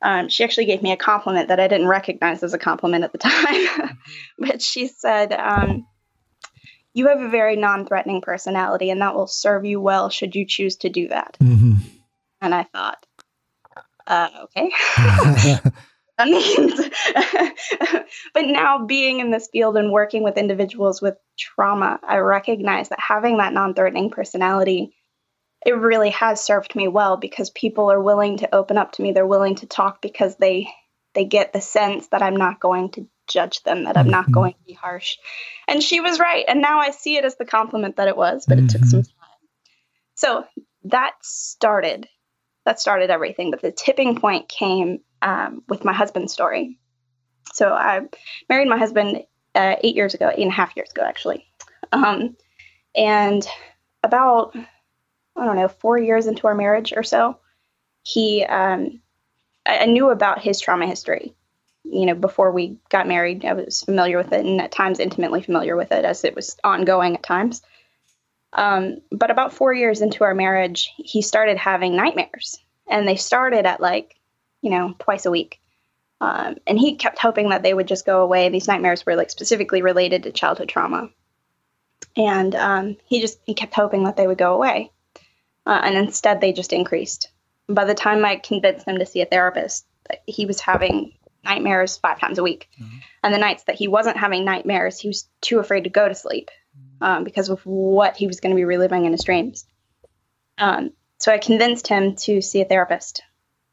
Um, 0.02 0.28
she 0.28 0.44
actually 0.44 0.64
gave 0.64 0.82
me 0.82 0.92
a 0.92 0.96
compliment 0.96 1.48
that 1.48 1.60
I 1.60 1.68
didn't 1.68 1.88
recognize 1.88 2.42
as 2.42 2.54
a 2.54 2.58
compliment 2.58 3.04
at 3.04 3.12
the 3.12 3.18
time. 3.18 3.98
but 4.38 4.62
she 4.62 4.86
said, 4.86 5.32
um, 5.34 5.86
You 6.94 7.08
have 7.08 7.20
a 7.20 7.28
very 7.28 7.56
non 7.56 7.86
threatening 7.86 8.22
personality, 8.22 8.90
and 8.90 9.02
that 9.02 9.14
will 9.14 9.26
serve 9.26 9.66
you 9.66 9.78
well 9.78 10.08
should 10.08 10.34
you 10.34 10.46
choose 10.46 10.76
to 10.76 10.88
do 10.88 11.08
that. 11.08 11.36
Mm-hmm. 11.40 11.74
And 12.40 12.54
I 12.54 12.62
thought, 12.64 13.04
uh, 14.10 14.28
okay. 14.44 14.70
that 16.18 16.28
means. 16.28 16.80
but 18.34 18.46
now 18.46 18.84
being 18.84 19.20
in 19.20 19.30
this 19.30 19.48
field 19.52 19.76
and 19.76 19.92
working 19.92 20.24
with 20.24 20.36
individuals 20.36 21.00
with 21.00 21.14
trauma, 21.38 22.00
I 22.06 22.18
recognize 22.18 22.88
that 22.88 22.98
having 23.00 23.38
that 23.38 23.52
non-threatening 23.52 24.10
personality, 24.10 24.94
it 25.64 25.76
really 25.76 26.10
has 26.10 26.42
served 26.44 26.74
me 26.74 26.88
well 26.88 27.16
because 27.16 27.50
people 27.50 27.90
are 27.90 28.02
willing 28.02 28.38
to 28.38 28.54
open 28.54 28.76
up 28.76 28.92
to 28.92 29.02
me. 29.02 29.12
They're 29.12 29.26
willing 29.26 29.54
to 29.56 29.66
talk 29.66 30.02
because 30.02 30.36
they 30.36 30.68
they 31.14 31.24
get 31.24 31.52
the 31.52 31.60
sense 31.60 32.08
that 32.08 32.22
I'm 32.22 32.36
not 32.36 32.60
going 32.60 32.90
to 32.92 33.06
judge 33.28 33.62
them, 33.62 33.84
that 33.84 33.96
I'm 33.96 34.04
mm-hmm. 34.04 34.12
not 34.12 34.32
going 34.32 34.52
to 34.52 34.64
be 34.66 34.74
harsh. 34.74 35.16
And 35.66 35.82
she 35.82 36.00
was 36.00 36.20
right. 36.20 36.44
And 36.46 36.60
now 36.60 36.78
I 36.78 36.90
see 36.90 37.16
it 37.16 37.24
as 37.24 37.36
the 37.36 37.44
compliment 37.44 37.96
that 37.96 38.08
it 38.08 38.16
was, 38.16 38.44
but 38.46 38.58
mm-hmm. 38.58 38.66
it 38.66 38.70
took 38.70 38.84
some 38.84 39.00
mm-hmm. 39.00 39.20
time. 39.20 39.38
So 40.14 40.44
that 40.84 41.14
started 41.22 42.08
that 42.64 42.80
started 42.80 43.10
everything. 43.10 43.50
But 43.50 43.62
the 43.62 43.72
tipping 43.72 44.20
point 44.20 44.48
came 44.48 45.00
um, 45.22 45.62
with 45.68 45.84
my 45.84 45.92
husband's 45.92 46.32
story. 46.32 46.78
So 47.52 47.72
I 47.72 48.02
married 48.48 48.68
my 48.68 48.78
husband 48.78 49.24
uh, 49.54 49.76
eight 49.82 49.96
years 49.96 50.14
ago, 50.14 50.30
eight 50.30 50.42
and 50.42 50.52
a 50.52 50.54
half 50.54 50.76
years 50.76 50.90
ago, 50.90 51.02
actually. 51.02 51.46
Um, 51.92 52.36
and 52.94 53.46
about, 54.02 54.54
I 55.36 55.44
don't 55.44 55.56
know, 55.56 55.68
four 55.68 55.98
years 55.98 56.26
into 56.26 56.46
our 56.46 56.54
marriage 56.54 56.92
or 56.96 57.02
so, 57.02 57.38
he, 58.02 58.44
um, 58.44 59.00
I, 59.66 59.78
I 59.78 59.86
knew 59.86 60.10
about 60.10 60.40
his 60.40 60.60
trauma 60.60 60.86
history. 60.86 61.34
You 61.84 62.06
know, 62.06 62.14
before 62.14 62.52
we 62.52 62.78
got 62.88 63.08
married, 63.08 63.44
I 63.44 63.54
was 63.54 63.82
familiar 63.82 64.16
with 64.18 64.32
it 64.32 64.44
and 64.44 64.60
at 64.60 64.70
times 64.70 65.00
intimately 65.00 65.42
familiar 65.42 65.76
with 65.76 65.92
it 65.92 66.04
as 66.04 66.24
it 66.24 66.36
was 66.36 66.56
ongoing 66.62 67.16
at 67.16 67.22
times. 67.22 67.62
Um, 68.52 68.98
but 69.10 69.30
about 69.30 69.52
four 69.52 69.72
years 69.72 70.00
into 70.00 70.24
our 70.24 70.34
marriage, 70.34 70.92
he 70.96 71.22
started 71.22 71.56
having 71.56 71.96
nightmares, 71.96 72.58
and 72.88 73.06
they 73.06 73.16
started 73.16 73.66
at 73.66 73.80
like, 73.80 74.16
you 74.60 74.70
know, 74.70 74.94
twice 74.98 75.26
a 75.26 75.30
week. 75.30 75.60
Um, 76.20 76.56
and 76.66 76.78
he 76.78 76.96
kept 76.96 77.18
hoping 77.18 77.50
that 77.50 77.62
they 77.62 77.72
would 77.72 77.88
just 77.88 78.04
go 78.04 78.22
away. 78.22 78.48
These 78.48 78.68
nightmares 78.68 79.06
were 79.06 79.16
like 79.16 79.30
specifically 79.30 79.82
related 79.82 80.24
to 80.24 80.32
childhood 80.32 80.68
trauma, 80.68 81.10
and 82.16 82.54
um, 82.54 82.96
he 83.06 83.20
just 83.20 83.38
he 83.44 83.54
kept 83.54 83.74
hoping 83.74 84.04
that 84.04 84.16
they 84.16 84.26
would 84.26 84.36
go 84.38 84.54
away, 84.54 84.90
uh, 85.64 85.80
and 85.82 85.96
instead 85.96 86.40
they 86.40 86.52
just 86.52 86.72
increased. 86.72 87.30
By 87.68 87.84
the 87.84 87.94
time 87.94 88.24
I 88.24 88.36
convinced 88.36 88.86
him 88.86 88.98
to 88.98 89.06
see 89.06 89.20
a 89.20 89.26
therapist, 89.26 89.86
he 90.26 90.44
was 90.44 90.60
having 90.60 91.12
nightmares 91.44 91.96
five 91.96 92.18
times 92.18 92.38
a 92.38 92.42
week, 92.42 92.68
mm-hmm. 92.78 92.98
and 93.22 93.32
the 93.32 93.38
nights 93.38 93.62
that 93.64 93.76
he 93.76 93.86
wasn't 93.86 94.16
having 94.16 94.44
nightmares, 94.44 94.98
he 94.98 95.08
was 95.08 95.28
too 95.40 95.60
afraid 95.60 95.84
to 95.84 95.90
go 95.90 96.08
to 96.08 96.14
sleep 96.14 96.50
um, 97.00 97.24
because 97.24 97.48
of 97.48 97.60
what 97.64 98.16
he 98.16 98.26
was 98.26 98.40
going 98.40 98.50
to 98.50 98.56
be 98.56 98.64
reliving 98.64 99.04
in 99.04 99.12
his 99.12 99.24
dreams. 99.24 99.64
Um, 100.58 100.90
so 101.18 101.32
I 101.32 101.38
convinced 101.38 101.86
him 101.86 102.16
to 102.16 102.40
see 102.40 102.60
a 102.60 102.64
therapist, 102.64 103.22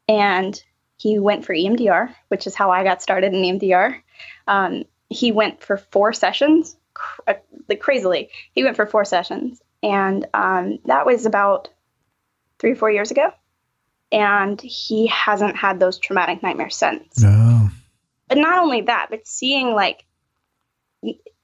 and 0.08 0.60
he 0.96 1.18
went 1.18 1.44
for 1.44 1.54
EMDR, 1.54 2.14
which 2.28 2.46
is 2.46 2.54
how 2.54 2.70
I 2.70 2.84
got 2.84 3.02
started 3.02 3.32
in 3.32 3.42
EMDR. 3.42 4.00
Um, 4.46 4.84
he 5.08 5.32
went 5.32 5.62
for 5.62 5.76
four 5.76 6.12
sessions, 6.12 6.76
cr- 6.94 7.22
uh, 7.28 7.34
like 7.68 7.80
crazily. 7.80 8.30
He 8.52 8.64
went 8.64 8.76
for 8.76 8.86
four 8.86 9.04
sessions, 9.04 9.60
and 9.82 10.26
um, 10.34 10.78
that 10.86 11.06
was 11.06 11.24
about 11.24 11.68
three 12.58 12.72
or 12.72 12.76
four 12.76 12.90
years 12.90 13.10
ago. 13.10 13.32
And 14.10 14.60
he 14.60 15.06
hasn't 15.08 15.56
had 15.56 15.78
those 15.78 15.98
traumatic 15.98 16.42
nightmares 16.42 16.76
since. 16.76 17.20
No. 17.22 17.68
But 18.28 18.38
not 18.38 18.58
only 18.58 18.82
that, 18.82 19.08
but 19.10 19.26
seeing 19.26 19.74
like 19.74 20.04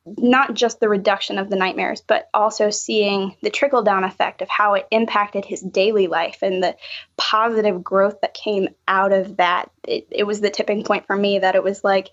not 0.07 0.55
just 0.55 0.81
the 0.81 0.89
reduction 0.89 1.39
of 1.39 1.49
the 1.49 1.57
nightmares, 1.57 2.03
but 2.07 2.29
also 2.35 2.71
seeing 2.71 3.35
the 3.43 3.51
trickle 3.51 3.83
down 3.83 4.05
effect 4.05 4.43
of 4.43 4.49
how 4.49 4.75
it 4.75 4.87
impacted 4.91 5.45
his 5.45 5.61
daily 5.61 6.07
life 6.07 6.39
and 6.43 6.63
the 6.63 6.77
positive 7.17 7.83
growth 7.83 8.21
that 8.21 8.35
came 8.35 8.69
out 8.87 9.13
of 9.13 9.39
that. 9.39 9.71
It, 9.87 10.07
it 10.11 10.25
was 10.25 10.41
the 10.41 10.51
tipping 10.51 10.85
point 10.85 11.07
for 11.07 11.17
me 11.17 11.39
that 11.39 11.55
it 11.55 11.63
was 11.63 11.83
like, 11.83 12.11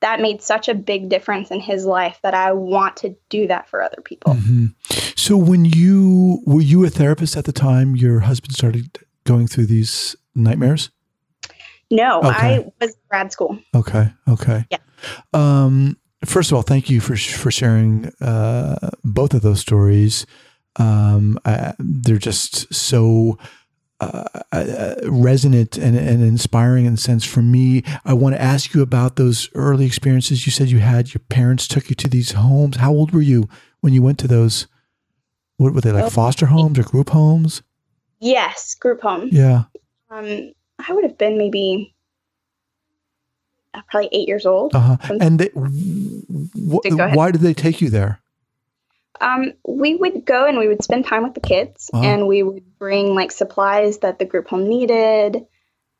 that 0.00 0.20
made 0.20 0.42
such 0.42 0.68
a 0.68 0.74
big 0.74 1.08
difference 1.08 1.50
in 1.50 1.60
his 1.60 1.84
life 1.84 2.20
that 2.22 2.32
I 2.32 2.52
want 2.52 2.98
to 2.98 3.16
do 3.28 3.48
that 3.48 3.68
for 3.68 3.82
other 3.82 4.00
people. 4.02 4.34
Mm-hmm. 4.34 4.66
So, 5.16 5.36
when 5.36 5.64
you 5.64 6.40
were 6.46 6.60
you 6.60 6.84
a 6.84 6.88
therapist 6.88 7.36
at 7.36 7.46
the 7.46 7.52
time 7.52 7.96
your 7.96 8.20
husband 8.20 8.54
started 8.54 8.96
going 9.24 9.48
through 9.48 9.66
these 9.66 10.14
nightmares? 10.36 10.90
No, 11.90 12.18
okay. 12.18 12.28
I 12.30 12.72
was 12.80 12.96
grad 13.08 13.32
school. 13.32 13.58
Okay. 13.74 14.12
Okay. 14.28 14.66
Yeah. 14.70 14.78
Um, 15.32 15.96
first 16.24 16.50
of 16.50 16.56
all, 16.56 16.62
thank 16.62 16.90
you 16.90 17.00
for 17.00 17.16
for 17.16 17.50
sharing 17.50 18.06
uh, 18.20 18.90
both 19.04 19.34
of 19.34 19.42
those 19.42 19.60
stories. 19.60 20.26
Um, 20.76 21.38
I, 21.44 21.74
they're 21.78 22.18
just 22.18 22.72
so 22.72 23.38
uh, 24.00 24.24
uh, 24.52 24.94
resonant 25.04 25.76
and, 25.76 25.96
and 25.96 26.22
inspiring 26.22 26.86
in 26.86 26.94
a 26.94 26.98
sense 26.98 27.24
for 27.24 27.42
me. 27.42 27.82
I 28.04 28.14
want 28.14 28.36
to 28.36 28.40
ask 28.40 28.72
you 28.72 28.82
about 28.82 29.16
those 29.16 29.48
early 29.54 29.86
experiences. 29.86 30.46
You 30.46 30.52
said 30.52 30.70
you 30.70 30.78
had 30.78 31.12
your 31.14 31.22
parents 31.28 31.66
took 31.66 31.90
you 31.90 31.96
to 31.96 32.08
these 32.08 32.32
homes. 32.32 32.76
How 32.76 32.92
old 32.92 33.12
were 33.12 33.20
you 33.20 33.48
when 33.80 33.92
you 33.92 34.02
went 34.02 34.18
to 34.20 34.28
those? 34.28 34.68
What 35.56 35.74
were 35.74 35.80
they 35.80 35.90
like? 35.90 36.04
Oh, 36.04 36.10
foster 36.10 36.46
homes 36.46 36.78
or 36.78 36.84
group 36.84 37.10
homes? 37.10 37.62
Yes, 38.20 38.76
group 38.76 39.00
home. 39.00 39.28
Yeah. 39.32 39.64
Um, 40.10 40.52
I 40.78 40.92
would 40.92 41.04
have 41.04 41.18
been 41.18 41.36
maybe 41.36 41.94
probably 43.90 44.08
eight 44.12 44.28
years 44.28 44.46
old. 44.46 44.74
Uh-huh. 44.74 44.96
And 45.20 45.38
they, 45.38 45.48
wh- 45.54 47.16
why 47.16 47.30
did 47.30 47.40
they 47.40 47.54
take 47.54 47.80
you 47.80 47.90
there? 47.90 48.20
Um, 49.20 49.52
we 49.66 49.96
would 49.96 50.24
go 50.24 50.46
and 50.46 50.58
we 50.58 50.68
would 50.68 50.82
spend 50.84 51.06
time 51.06 51.24
with 51.24 51.34
the 51.34 51.40
kids, 51.40 51.90
uh-huh. 51.92 52.04
and 52.04 52.28
we 52.28 52.42
would 52.42 52.78
bring 52.78 53.14
like 53.14 53.32
supplies 53.32 53.98
that 53.98 54.18
the 54.18 54.24
group 54.24 54.48
home 54.48 54.68
needed. 54.68 55.46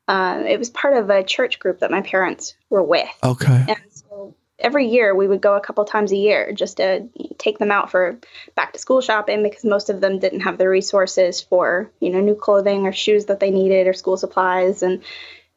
Um, 0.07 0.45
it 0.45 0.57
was 0.57 0.69
part 0.69 0.95
of 0.97 1.09
a 1.09 1.23
church 1.23 1.59
group 1.59 1.79
that 1.79 1.91
my 1.91 2.01
parents 2.01 2.55
were 2.69 2.81
with. 2.81 3.09
Okay. 3.23 3.65
And 3.67 3.77
so 3.91 4.35
every 4.57 4.87
year 4.87 5.15
we 5.15 5.27
would 5.27 5.41
go 5.41 5.55
a 5.55 5.61
couple 5.61 5.85
times 5.85 6.11
a 6.11 6.17
year 6.17 6.51
just 6.53 6.77
to 6.77 7.07
take 7.37 7.57
them 7.59 7.71
out 7.71 7.91
for 7.91 8.19
back 8.55 8.73
to 8.73 8.79
school 8.79 9.01
shopping 9.01 9.43
because 9.43 9.63
most 9.63 9.89
of 9.89 10.01
them 10.01 10.19
didn't 10.19 10.41
have 10.41 10.57
the 10.57 10.67
resources 10.67 11.41
for 11.41 11.91
you 11.99 12.09
know 12.09 12.19
new 12.19 12.35
clothing 12.35 12.85
or 12.85 12.91
shoes 12.91 13.25
that 13.25 13.39
they 13.39 13.51
needed 13.51 13.87
or 13.87 13.93
school 13.93 14.17
supplies 14.17 14.83
and 14.83 15.03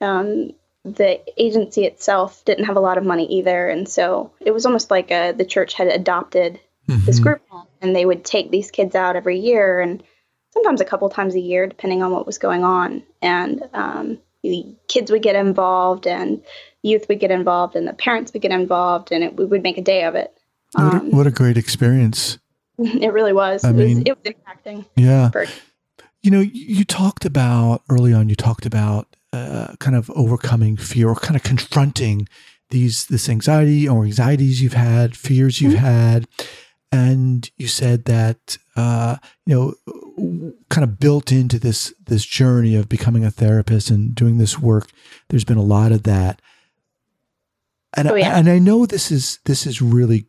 um, 0.00 0.50
the 0.84 1.20
agency 1.40 1.84
itself 1.84 2.44
didn't 2.44 2.64
have 2.64 2.76
a 2.76 2.80
lot 2.80 2.98
of 2.98 3.04
money 3.04 3.26
either 3.26 3.68
and 3.68 3.88
so 3.88 4.32
it 4.40 4.50
was 4.50 4.66
almost 4.66 4.90
like 4.90 5.10
a, 5.10 5.32
the 5.32 5.44
church 5.44 5.74
had 5.74 5.88
adopted 5.88 6.58
mm-hmm. 6.88 7.04
this 7.04 7.20
group 7.20 7.40
and 7.80 7.94
they 7.94 8.04
would 8.04 8.24
take 8.24 8.50
these 8.50 8.70
kids 8.70 8.94
out 8.94 9.16
every 9.16 9.38
year 9.38 9.80
and 9.80 10.02
sometimes 10.50 10.80
a 10.80 10.84
couple 10.84 11.08
times 11.08 11.34
a 11.34 11.40
year 11.40 11.66
depending 11.66 12.02
on 12.02 12.10
what 12.10 12.26
was 12.26 12.38
going 12.38 12.64
on 12.64 13.02
and 13.20 13.62
um, 13.74 14.18
the 14.42 14.74
kids 14.88 15.10
would 15.10 15.22
get 15.22 15.36
involved 15.36 16.06
and 16.06 16.42
youth 16.82 17.06
would 17.08 17.20
get 17.20 17.30
involved 17.30 17.76
and 17.76 17.86
the 17.86 17.92
parents 17.92 18.32
would 18.32 18.42
get 18.42 18.50
involved 18.50 19.12
and 19.12 19.22
it, 19.22 19.36
we 19.36 19.44
would 19.44 19.62
make 19.62 19.78
a 19.78 19.82
day 19.82 20.04
of 20.04 20.14
it. 20.14 20.36
Um, 20.74 20.84
what, 20.84 20.94
a, 20.94 20.96
um, 20.96 21.10
what, 21.12 21.26
a, 21.26 21.30
great 21.30 21.56
experience. 21.56 22.38
it 22.78 23.12
really 23.12 23.32
was. 23.32 23.64
I 23.64 23.70
it, 23.70 23.74
mean, 23.74 23.98
was 23.98 24.04
it 24.06 24.18
was 24.18 24.34
impacting 24.34 24.86
yeah. 24.96 25.30
for, 25.30 25.46
you 26.22 26.30
know 26.30 26.40
you 26.40 26.84
talked 26.84 27.24
about 27.24 27.82
early 27.88 28.12
on 28.12 28.28
you 28.28 28.36
talked 28.36 28.64
about 28.64 29.16
uh, 29.32 29.74
kind 29.78 29.96
of 29.96 30.10
overcoming 30.10 30.76
fear 30.76 31.08
or 31.08 31.14
kind 31.14 31.36
of 31.36 31.42
confronting 31.42 32.28
these 32.70 33.06
this 33.06 33.28
anxiety 33.28 33.88
or 33.88 34.04
anxieties 34.04 34.62
you've 34.62 34.72
had 34.72 35.16
fears 35.16 35.60
you've 35.60 35.74
mm-hmm. 35.74 35.84
had 35.84 36.28
and 36.90 37.50
you 37.56 37.66
said 37.66 38.04
that 38.04 38.58
uh, 38.76 39.16
you 39.46 39.54
know 39.54 40.52
kind 40.68 40.84
of 40.84 40.98
built 40.98 41.32
into 41.32 41.58
this 41.58 41.94
this 42.06 42.24
journey 42.24 42.76
of 42.76 42.88
becoming 42.88 43.24
a 43.24 43.30
therapist 43.30 43.90
and 43.90 44.14
doing 44.14 44.38
this 44.38 44.58
work 44.58 44.88
there's 45.28 45.44
been 45.44 45.58
a 45.58 45.62
lot 45.62 45.92
of 45.92 46.02
that 46.02 46.40
and 47.94 48.08
oh, 48.08 48.14
yeah. 48.14 48.34
I, 48.34 48.38
and 48.38 48.48
I 48.48 48.58
know 48.58 48.86
this 48.86 49.10
is 49.10 49.38
this 49.44 49.66
is 49.66 49.82
really 49.82 50.26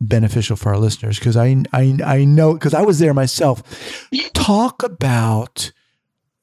beneficial 0.00 0.56
for 0.56 0.70
our 0.70 0.78
listeners 0.78 1.18
because 1.18 1.36
I, 1.36 1.56
I 1.72 1.96
I 2.04 2.24
know 2.24 2.54
because 2.54 2.74
I 2.74 2.82
was 2.82 2.98
there 2.98 3.14
myself 3.14 3.62
talk 4.34 4.82
about 4.82 5.72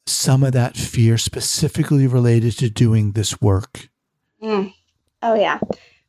some 0.05 0.43
of 0.43 0.53
that 0.53 0.75
fear 0.75 1.17
specifically 1.17 2.07
related 2.07 2.57
to 2.57 2.69
doing 2.69 3.11
this 3.11 3.39
work 3.41 3.89
mm. 4.41 4.73
oh 5.21 5.35
yeah 5.35 5.59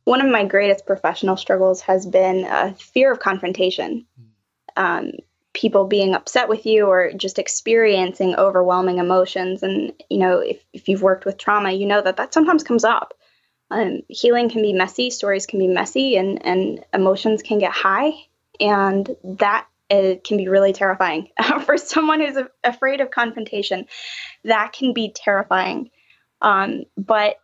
one 0.05 0.21
of 0.21 0.31
my 0.31 0.45
greatest 0.45 0.85
professional 0.85 1.37
struggles 1.37 1.81
has 1.81 2.05
been 2.05 2.45
a 2.45 2.73
fear 2.75 3.11
of 3.11 3.19
confrontation. 3.19 4.05
Um, 4.75 5.11
people 5.53 5.85
being 5.85 6.15
upset 6.15 6.49
with 6.49 6.65
you 6.65 6.87
or 6.87 7.13
just 7.13 7.39
experiencing 7.39 8.35
overwhelming 8.35 8.97
emotions. 8.97 9.61
And, 9.63 9.93
you 10.09 10.17
know, 10.17 10.39
if, 10.39 10.63
if 10.73 10.89
you've 10.89 11.03
worked 11.03 11.25
with 11.25 11.37
trauma, 11.37 11.71
you 11.71 11.85
know 11.85 12.01
that 12.01 12.17
that 12.17 12.33
sometimes 12.33 12.63
comes 12.63 12.83
up. 12.83 13.13
Um, 13.69 14.01
healing 14.09 14.49
can 14.49 14.61
be 14.61 14.73
messy, 14.73 15.09
stories 15.09 15.45
can 15.45 15.59
be 15.59 15.67
messy, 15.67 16.17
and, 16.17 16.43
and 16.45 16.83
emotions 16.93 17.41
can 17.43 17.59
get 17.59 17.71
high. 17.71 18.11
And 18.59 19.15
that 19.23 19.67
uh, 19.93 20.15
can 20.23 20.37
be 20.37 20.47
really 20.47 20.73
terrifying. 20.73 21.29
For 21.65 21.77
someone 21.77 22.19
who's 22.19 22.37
afraid 22.63 23.01
of 23.01 23.11
confrontation, 23.11 23.85
that 24.43 24.73
can 24.73 24.93
be 24.93 25.13
terrifying. 25.15 25.91
Um, 26.41 26.83
but 26.97 27.37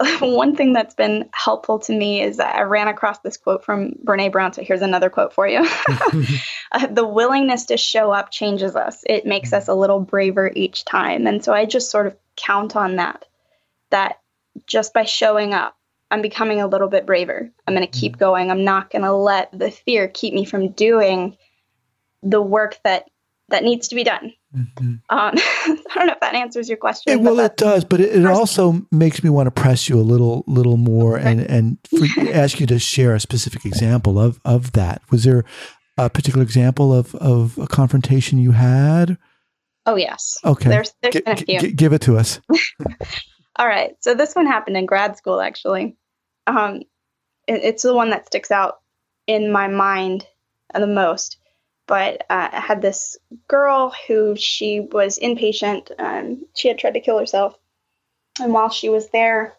one 0.20 0.56
thing 0.56 0.72
that's 0.72 0.94
been 0.94 1.28
helpful 1.32 1.78
to 1.78 1.96
me 1.96 2.22
is 2.22 2.40
I 2.40 2.62
ran 2.62 2.88
across 2.88 3.20
this 3.20 3.36
quote 3.36 3.64
from 3.64 3.92
Brene 4.04 4.32
Brown. 4.32 4.52
So 4.52 4.62
here's 4.62 4.82
another 4.82 5.08
quote 5.08 5.32
for 5.32 5.46
you 5.46 5.60
uh, 6.72 6.86
The 6.88 7.06
willingness 7.06 7.66
to 7.66 7.76
show 7.76 8.10
up 8.10 8.30
changes 8.30 8.76
us, 8.76 9.02
it 9.06 9.26
makes 9.26 9.52
us 9.52 9.68
a 9.68 9.74
little 9.74 10.00
braver 10.00 10.50
each 10.54 10.84
time. 10.84 11.26
And 11.26 11.44
so 11.44 11.52
I 11.52 11.64
just 11.64 11.90
sort 11.90 12.06
of 12.06 12.16
count 12.36 12.76
on 12.76 12.96
that, 12.96 13.24
that 13.90 14.20
just 14.66 14.92
by 14.92 15.04
showing 15.04 15.54
up, 15.54 15.76
I'm 16.10 16.22
becoming 16.22 16.60
a 16.60 16.66
little 16.66 16.88
bit 16.88 17.06
braver. 17.06 17.50
I'm 17.66 17.74
going 17.74 17.86
to 17.86 17.98
keep 17.98 18.18
going. 18.18 18.50
I'm 18.50 18.64
not 18.64 18.90
going 18.90 19.02
to 19.02 19.12
let 19.12 19.56
the 19.56 19.70
fear 19.70 20.08
keep 20.08 20.34
me 20.34 20.44
from 20.44 20.70
doing 20.70 21.36
the 22.24 22.42
work 22.42 22.78
that 22.84 23.06
that 23.48 23.62
needs 23.62 23.88
to 23.88 23.94
be 23.94 24.04
done. 24.04 24.32
Mm-hmm. 24.56 24.84
Um, 24.84 24.98
I 25.10 25.76
don't 25.94 26.06
know 26.06 26.14
if 26.14 26.20
that 26.20 26.34
answers 26.34 26.68
your 26.68 26.78
question. 26.78 27.12
It, 27.12 27.20
well, 27.20 27.38
it 27.40 27.56
does, 27.56 27.84
but 27.84 28.00
it, 28.00 28.16
it 28.16 28.26
also 28.26 28.86
makes 28.90 29.22
me 29.22 29.30
want 29.30 29.46
to 29.46 29.50
press 29.50 29.88
you 29.88 29.98
a 29.98 30.02
little, 30.02 30.44
little 30.46 30.76
more, 30.76 31.16
and 31.16 31.40
and 31.40 31.78
for, 31.88 32.30
ask 32.32 32.60
you 32.60 32.66
to 32.66 32.78
share 32.78 33.14
a 33.14 33.20
specific 33.20 33.64
example 33.64 34.18
of 34.18 34.40
of 34.44 34.72
that. 34.72 35.02
Was 35.10 35.24
there 35.24 35.44
a 35.98 36.08
particular 36.08 36.42
example 36.42 36.92
of 36.92 37.14
of 37.16 37.58
a 37.58 37.66
confrontation 37.66 38.38
you 38.38 38.52
had? 38.52 39.18
Oh 39.86 39.96
yes. 39.96 40.38
Okay. 40.44 40.70
There's 40.70 40.94
there's 41.02 41.14
g- 41.14 41.20
been 41.20 41.34
a 41.34 41.36
few. 41.36 41.60
G- 41.60 41.72
give 41.72 41.92
it 41.92 42.00
to 42.02 42.16
us. 42.16 42.40
All 43.56 43.68
right. 43.68 43.94
So 44.00 44.14
this 44.14 44.34
one 44.34 44.46
happened 44.46 44.76
in 44.76 44.86
grad 44.86 45.16
school, 45.16 45.40
actually. 45.40 45.96
Um, 46.46 46.82
it, 47.46 47.62
it's 47.62 47.82
the 47.82 47.94
one 47.94 48.10
that 48.10 48.26
sticks 48.26 48.50
out 48.50 48.80
in 49.26 49.52
my 49.52 49.68
mind 49.68 50.26
the 50.74 50.86
most 50.86 51.38
but 51.86 52.22
uh, 52.30 52.48
I 52.52 52.60
had 52.60 52.82
this 52.82 53.18
girl 53.48 53.92
who 54.08 54.36
she 54.36 54.80
was 54.80 55.18
inpatient. 55.18 55.90
Um, 55.98 56.46
she 56.54 56.68
had 56.68 56.78
tried 56.78 56.94
to 56.94 57.00
kill 57.00 57.18
herself, 57.18 57.58
and 58.40 58.52
while 58.52 58.70
she 58.70 58.88
was 58.88 59.08
there, 59.10 59.56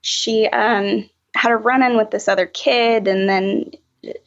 she 0.00 0.46
um, 0.48 1.08
had 1.34 1.52
a 1.52 1.56
run-in 1.56 1.96
with 1.96 2.10
this 2.10 2.28
other 2.28 2.46
kid, 2.46 3.08
and 3.08 3.28
then 3.28 3.72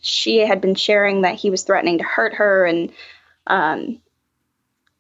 she 0.02 0.40
had 0.40 0.62
been 0.62 0.76
sharing 0.76 1.22
that 1.22 1.36
he 1.36 1.50
was 1.50 1.64
threatening 1.64 2.00
to 2.00 2.04
hurt 2.04 2.34
her. 2.36 2.66
And 2.66 2.92
um, 3.48 4.02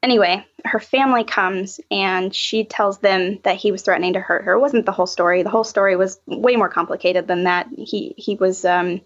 anyway, 0.02 0.46
her 0.66 0.80
family 0.80 1.24
comes 1.24 1.80
and 1.90 2.34
she 2.34 2.64
tells 2.64 3.00
them 3.00 3.40
that 3.44 3.58
he 3.58 3.72
was 3.72 3.82
threatening 3.82 4.14
to 4.14 4.20
hurt 4.20 4.44
her. 4.46 4.54
It 4.54 4.60
wasn't 4.60 4.86
the 4.86 4.92
whole 4.92 5.08
story. 5.08 5.44
The 5.44 5.50
whole 5.50 5.64
story 5.64 5.96
was 5.96 6.20
way 6.26 6.56
more 6.56 6.70
complicated 6.70 7.28
than 7.28 7.46
that. 7.46 7.68
He 7.78 8.14
he 8.18 8.36
was 8.36 8.66
um, 8.66 9.02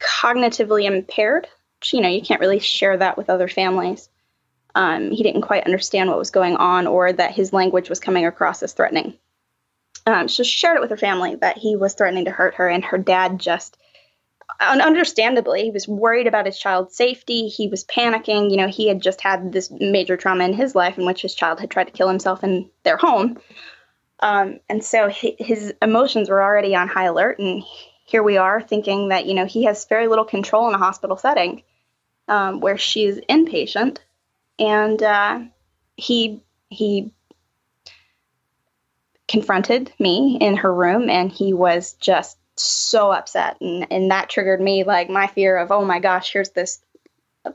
cognitively 0.00 0.84
impaired 0.84 1.48
you 1.92 2.00
know, 2.00 2.08
you 2.08 2.22
can't 2.22 2.40
really 2.40 2.58
share 2.58 2.96
that 2.96 3.16
with 3.16 3.30
other 3.30 3.48
families. 3.48 4.08
Um, 4.74 5.10
he 5.10 5.22
didn't 5.22 5.42
quite 5.42 5.64
understand 5.64 6.10
what 6.10 6.18
was 6.18 6.30
going 6.30 6.56
on 6.56 6.86
or 6.86 7.12
that 7.12 7.32
his 7.32 7.52
language 7.52 7.88
was 7.88 8.00
coming 8.00 8.26
across 8.26 8.62
as 8.62 8.72
threatening. 8.72 9.14
Um, 10.04 10.28
she 10.28 10.44
shared 10.44 10.76
it 10.76 10.80
with 10.80 10.90
her 10.90 10.96
family 10.96 11.34
that 11.36 11.58
he 11.58 11.76
was 11.76 11.94
threatening 11.94 12.26
to 12.26 12.30
hurt 12.30 12.54
her, 12.56 12.68
and 12.68 12.84
her 12.84 12.98
dad 12.98 13.40
just, 13.40 13.76
understandably, 14.60 15.64
he 15.64 15.70
was 15.70 15.88
worried 15.88 16.26
about 16.26 16.46
his 16.46 16.58
child's 16.58 16.94
safety. 16.94 17.48
He 17.48 17.68
was 17.68 17.84
panicking. 17.84 18.50
You 18.50 18.58
know, 18.58 18.68
he 18.68 18.86
had 18.86 19.02
just 19.02 19.20
had 19.20 19.52
this 19.52 19.70
major 19.70 20.16
trauma 20.16 20.44
in 20.44 20.52
his 20.52 20.74
life 20.74 20.98
in 20.98 21.06
which 21.06 21.22
his 21.22 21.34
child 21.34 21.58
had 21.58 21.70
tried 21.70 21.84
to 21.84 21.92
kill 21.92 22.08
himself 22.08 22.44
in 22.44 22.70
their 22.84 22.96
home. 22.96 23.38
Um, 24.20 24.60
and 24.68 24.84
so 24.84 25.08
his 25.10 25.74
emotions 25.82 26.30
were 26.30 26.42
already 26.42 26.74
on 26.74 26.88
high 26.88 27.04
alert, 27.04 27.38
and 27.38 27.64
here 28.06 28.22
we 28.22 28.38
are 28.38 28.62
thinking 28.62 29.10
that 29.10 29.26
you 29.26 29.34
know 29.34 29.44
he 29.44 29.64
has 29.64 29.84
very 29.84 30.08
little 30.08 30.24
control 30.24 30.68
in 30.68 30.74
a 30.74 30.78
hospital 30.78 31.16
setting 31.16 31.62
um, 32.28 32.60
where 32.60 32.78
she's 32.78 33.18
inpatient 33.28 33.98
and 34.58 35.02
uh, 35.02 35.40
he 35.96 36.42
he 36.70 37.12
confronted 39.28 39.92
me 39.98 40.38
in 40.40 40.56
her 40.56 40.72
room 40.72 41.10
and 41.10 41.30
he 41.30 41.52
was 41.52 41.94
just 41.94 42.38
so 42.56 43.12
upset. 43.12 43.56
And, 43.60 43.86
and 43.90 44.10
that 44.10 44.30
triggered 44.30 44.60
me 44.60 44.84
like 44.84 45.10
my 45.10 45.26
fear 45.26 45.56
of, 45.56 45.70
oh 45.70 45.84
my 45.84 45.98
gosh, 45.98 46.32
here's 46.32 46.50
this 46.50 46.80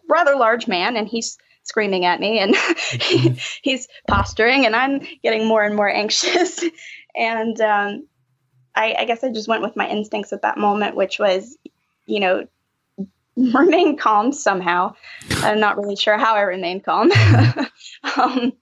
rather 0.09 0.35
large 0.35 0.67
man 0.67 0.95
and 0.95 1.07
he's 1.07 1.37
screaming 1.63 2.05
at 2.05 2.19
me 2.19 2.39
and 2.39 2.55
he's 3.61 3.87
posturing 4.07 4.65
and 4.65 4.75
I'm 4.75 4.99
getting 5.23 5.47
more 5.47 5.63
and 5.63 5.75
more 5.75 5.89
anxious. 5.89 6.63
and 7.15 7.59
um, 7.61 8.07
I, 8.75 8.95
I 8.99 9.05
guess 9.05 9.23
I 9.23 9.31
just 9.31 9.47
went 9.47 9.62
with 9.62 9.75
my 9.75 9.89
instincts 9.89 10.34
at 10.34 10.43
that 10.43 10.57
moment, 10.57 10.95
which 10.95 11.19
was, 11.19 11.57
you 12.05 12.19
know, 12.19 12.47
remain 13.36 13.97
calm 13.97 14.31
somehow. 14.31 14.93
I'm 15.38 15.60
not 15.60 15.77
really 15.77 15.95
sure 15.95 16.17
how 16.17 16.36
I 16.36 16.41
remained 16.41 16.84
calm. 16.84 17.12
um, 18.17 18.53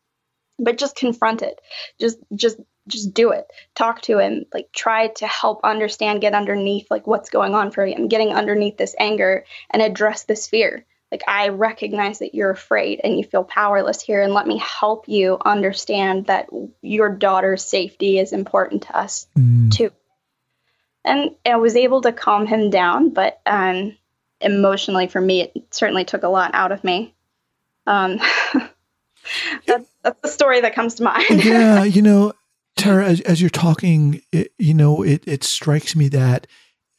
but 0.59 0.77
just 0.77 0.95
confront 0.95 1.41
it. 1.41 1.59
Just 1.99 2.17
just 2.35 2.57
just 2.87 3.13
do 3.13 3.31
it. 3.31 3.45
Talk 3.75 4.01
to 4.03 4.19
him. 4.19 4.45
Like 4.53 4.71
try 4.73 5.07
to 5.07 5.27
help 5.27 5.61
understand, 5.63 6.21
get 6.21 6.33
underneath 6.33 6.87
like 6.89 7.07
what's 7.07 7.29
going 7.29 7.55
on 7.55 7.71
for 7.71 7.85
him, 7.85 8.07
getting 8.07 8.29
underneath 8.29 8.77
this 8.77 8.95
anger 8.99 9.45
and 9.69 9.81
address 9.81 10.23
this 10.23 10.47
fear. 10.47 10.85
Like 11.11 11.23
I 11.27 11.49
recognize 11.49 12.19
that 12.19 12.35
you're 12.35 12.51
afraid 12.51 13.01
and 13.03 13.17
you 13.17 13.23
feel 13.23 13.43
powerless 13.43 13.99
here 14.01 14.21
and 14.21 14.33
let 14.33 14.45
me 14.45 14.57
help 14.59 15.07
you 15.07 15.39
understand 15.43 16.27
that 16.27 16.49
your 16.81 17.09
daughter's 17.09 17.65
safety 17.65 18.19
is 18.19 18.31
important 18.31 18.83
to 18.83 18.97
us 18.97 19.27
mm. 19.37 19.71
too. 19.71 19.91
And 21.03 21.31
I 21.45 21.55
was 21.55 21.75
able 21.75 22.01
to 22.01 22.11
calm 22.11 22.45
him 22.45 22.69
down, 22.69 23.09
but 23.09 23.41
um, 23.47 23.97
emotionally 24.39 25.07
for 25.07 25.19
me, 25.19 25.41
it 25.41 25.53
certainly 25.71 26.05
took 26.05 26.23
a 26.23 26.27
lot 26.27 26.51
out 26.53 26.71
of 26.71 26.83
me. 26.83 27.15
Um, 27.87 28.17
that, 29.65 29.85
that's 30.03 30.21
the 30.21 30.27
story 30.27 30.61
that 30.61 30.75
comes 30.75 30.95
to 30.95 31.03
mind. 31.03 31.25
yeah, 31.43 31.83
you 31.83 32.03
know, 32.03 32.33
Tara, 32.75 33.07
as, 33.07 33.21
as 33.21 33.41
you're 33.41 33.49
talking, 33.49 34.21
it, 34.31 34.53
you 34.59 34.75
know, 34.75 35.01
it, 35.01 35.23
it 35.27 35.43
strikes 35.43 35.95
me 35.95 36.07
that 36.09 36.45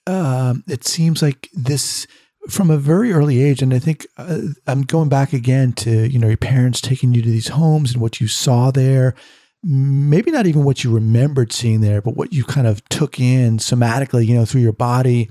um, 0.07 0.64
it 0.66 0.85
seems 0.85 1.23
like 1.23 1.49
this 1.53 2.07
from 2.51 2.71
a 2.71 2.77
very 2.77 3.13
early 3.13 3.43
age, 3.43 3.63
and 3.63 3.73
I 3.73 3.79
think 3.79 4.07
uh, 4.17 4.41
I'm 4.67 4.83
going 4.83 5.09
back 5.09 5.33
again 5.33 5.73
to 5.75 6.09
you 6.09 6.19
know 6.19 6.29
your 6.29 6.37
parents 6.37 6.81
taking 6.81 7.15
you 7.15 7.23
to 7.23 7.31
these 7.31 7.49
homes 7.49 7.93
and 7.93 8.03
what 8.03 8.21
you 8.21 8.29
saw 8.29 8.71
there. 8.71 9.15
Maybe 9.63 10.31
not 10.31 10.47
even 10.47 10.65
what 10.65 10.85
you 10.85 10.93
remembered 10.93 11.53
seeing 11.53 11.81
there, 11.81 12.01
but 12.01 12.17
what 12.17 12.33
you 12.33 12.45
kind 12.45 12.67
of 12.67 12.87
took 12.89 13.21
in 13.21 13.59
somatically, 13.59 14.27
you 14.27 14.35
know, 14.35 14.45
through 14.45 14.63
your 14.63 14.73
body, 14.73 15.29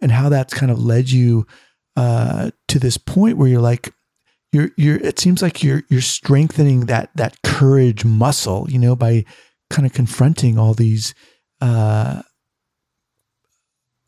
and 0.00 0.10
how 0.10 0.28
that's 0.28 0.54
kind 0.54 0.72
of 0.72 0.82
led 0.82 1.10
you 1.10 1.46
uh, 1.96 2.50
to 2.68 2.78
this 2.78 2.98
point 2.98 3.38
where 3.38 3.48
you're 3.48 3.60
like, 3.60 3.92
you're 4.52 4.70
you're 4.76 4.96
it 4.96 5.18
seems 5.18 5.42
like 5.42 5.62
you're 5.62 5.82
you're 5.88 6.00
strengthening 6.00 6.86
that 6.86 7.10
that 7.14 7.36
courage 7.42 8.04
muscle 8.04 8.66
you 8.70 8.78
know 8.78 8.96
by 8.96 9.24
kind 9.70 9.86
of 9.86 9.92
confronting 9.92 10.58
all 10.58 10.74
these 10.74 11.14
uh 11.60 12.22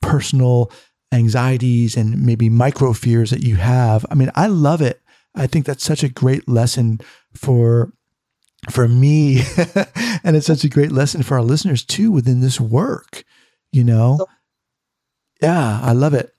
personal 0.01 0.73
anxieties 1.13 1.97
and 1.97 2.25
maybe 2.25 2.49
micro 2.49 2.93
fears 2.93 3.31
that 3.31 3.43
you 3.43 3.57
have. 3.57 4.07
I 4.11 4.15
mean 4.15 4.31
i 4.35 4.47
love 4.47 4.81
it. 4.81 5.01
I 5.35 5.47
think 5.47 5.67
that's 5.67 5.85
such 5.85 6.03
a 6.03 6.09
great 6.09 6.49
lesson 6.49 7.01
for 7.35 7.93
for 8.71 8.89
me. 8.89 9.43
And 10.23 10.37
it's 10.37 10.47
such 10.47 10.65
a 10.65 10.69
great 10.69 10.93
lesson 10.93 11.23
for 11.23 11.35
our 11.37 11.43
listeners 11.43 11.83
too 11.85 12.11
within 12.11 12.41
this 12.41 12.61
work 12.61 13.25
you 13.73 13.85
know? 13.85 14.27
Yeah 15.41 15.81
i 15.83 15.93
love 15.93 16.15
it. 16.15 16.35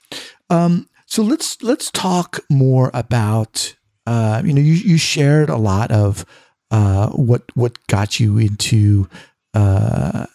Um 0.49 0.87
so 1.05 1.23
let's 1.23 1.61
let's 1.61 1.91
talk 1.91 2.39
more 2.49 2.91
about 2.93 3.75
uh, 4.07 4.41
you 4.43 4.53
know, 4.53 4.61
you, 4.61 4.73
you 4.73 4.97
shared 4.97 5.49
a 5.49 5.57
lot 5.57 5.91
of 5.91 6.25
uh, 6.71 7.09
what 7.09 7.43
what 7.55 7.77
got 7.87 8.19
you 8.19 8.37
into 8.37 9.07
uh, 9.53 10.25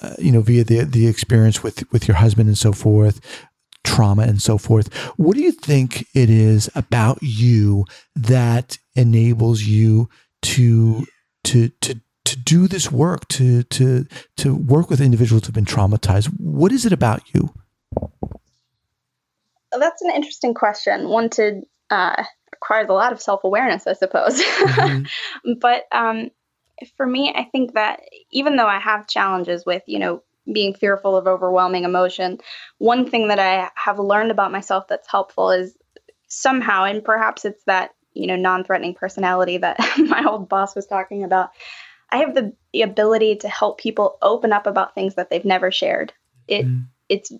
uh, 0.00 0.14
you 0.18 0.30
know 0.30 0.40
via 0.40 0.64
the 0.64 0.84
the 0.84 1.06
experience 1.06 1.62
with 1.62 1.90
with 1.92 2.06
your 2.08 2.16
husband 2.16 2.48
and 2.48 2.58
so 2.58 2.72
forth, 2.72 3.20
trauma 3.84 4.22
and 4.22 4.42
so 4.42 4.58
forth. 4.58 4.92
What 5.16 5.36
do 5.36 5.42
you 5.42 5.52
think 5.52 6.06
it 6.14 6.30
is 6.30 6.70
about 6.74 7.18
you 7.22 7.84
that 8.16 8.78
enables 8.96 9.62
you 9.62 10.08
to 10.42 11.06
to 11.44 11.68
to 11.68 12.00
to 12.24 12.38
do 12.38 12.66
this 12.66 12.90
work 12.90 13.28
to 13.28 13.62
to 13.64 14.06
to 14.38 14.54
work 14.54 14.90
with 14.90 15.00
individuals 15.00 15.44
who've 15.44 15.54
been 15.54 15.64
traumatized? 15.64 16.26
What 16.38 16.72
is 16.72 16.84
it 16.84 16.92
about 16.92 17.22
you? 17.34 17.54
That's 19.72 20.02
an 20.02 20.12
interesting 20.14 20.54
question. 20.54 21.08
One 21.08 21.30
to 21.30 21.62
uh, 21.90 22.24
requires 22.52 22.88
a 22.88 22.92
lot 22.92 23.12
of 23.12 23.20
self 23.20 23.44
awareness, 23.44 23.86
I 23.86 23.92
suppose. 23.92 24.40
Mm-hmm. 24.40 25.52
but 25.60 25.84
um, 25.92 26.30
for 26.96 27.06
me, 27.06 27.32
I 27.34 27.44
think 27.44 27.74
that 27.74 28.00
even 28.30 28.56
though 28.56 28.66
I 28.66 28.78
have 28.78 29.06
challenges 29.06 29.64
with, 29.66 29.82
you 29.86 29.98
know, 29.98 30.22
being 30.52 30.74
fearful 30.74 31.16
of 31.16 31.26
overwhelming 31.26 31.84
emotion, 31.84 32.38
one 32.78 33.10
thing 33.10 33.28
that 33.28 33.38
I 33.38 33.70
have 33.74 33.98
learned 33.98 34.30
about 34.30 34.52
myself 34.52 34.88
that's 34.88 35.08
helpful 35.08 35.50
is 35.50 35.76
somehow, 36.28 36.84
and 36.84 37.04
perhaps 37.04 37.44
it's 37.44 37.62
that, 37.64 37.90
you 38.12 38.26
know, 38.26 38.36
non 38.36 38.64
threatening 38.64 38.94
personality 38.94 39.58
that 39.58 39.78
my 39.98 40.24
old 40.24 40.48
boss 40.48 40.74
was 40.74 40.86
talking 40.86 41.24
about. 41.24 41.50
I 42.10 42.18
have 42.18 42.34
the, 42.34 42.54
the 42.72 42.82
ability 42.82 43.36
to 43.36 43.48
help 43.48 43.80
people 43.80 44.18
open 44.22 44.52
up 44.52 44.66
about 44.66 44.94
things 44.94 45.16
that 45.16 45.30
they've 45.30 45.44
never 45.44 45.70
shared. 45.72 46.12
It 46.46 46.66
mm. 46.66 46.86
it's 47.08 47.32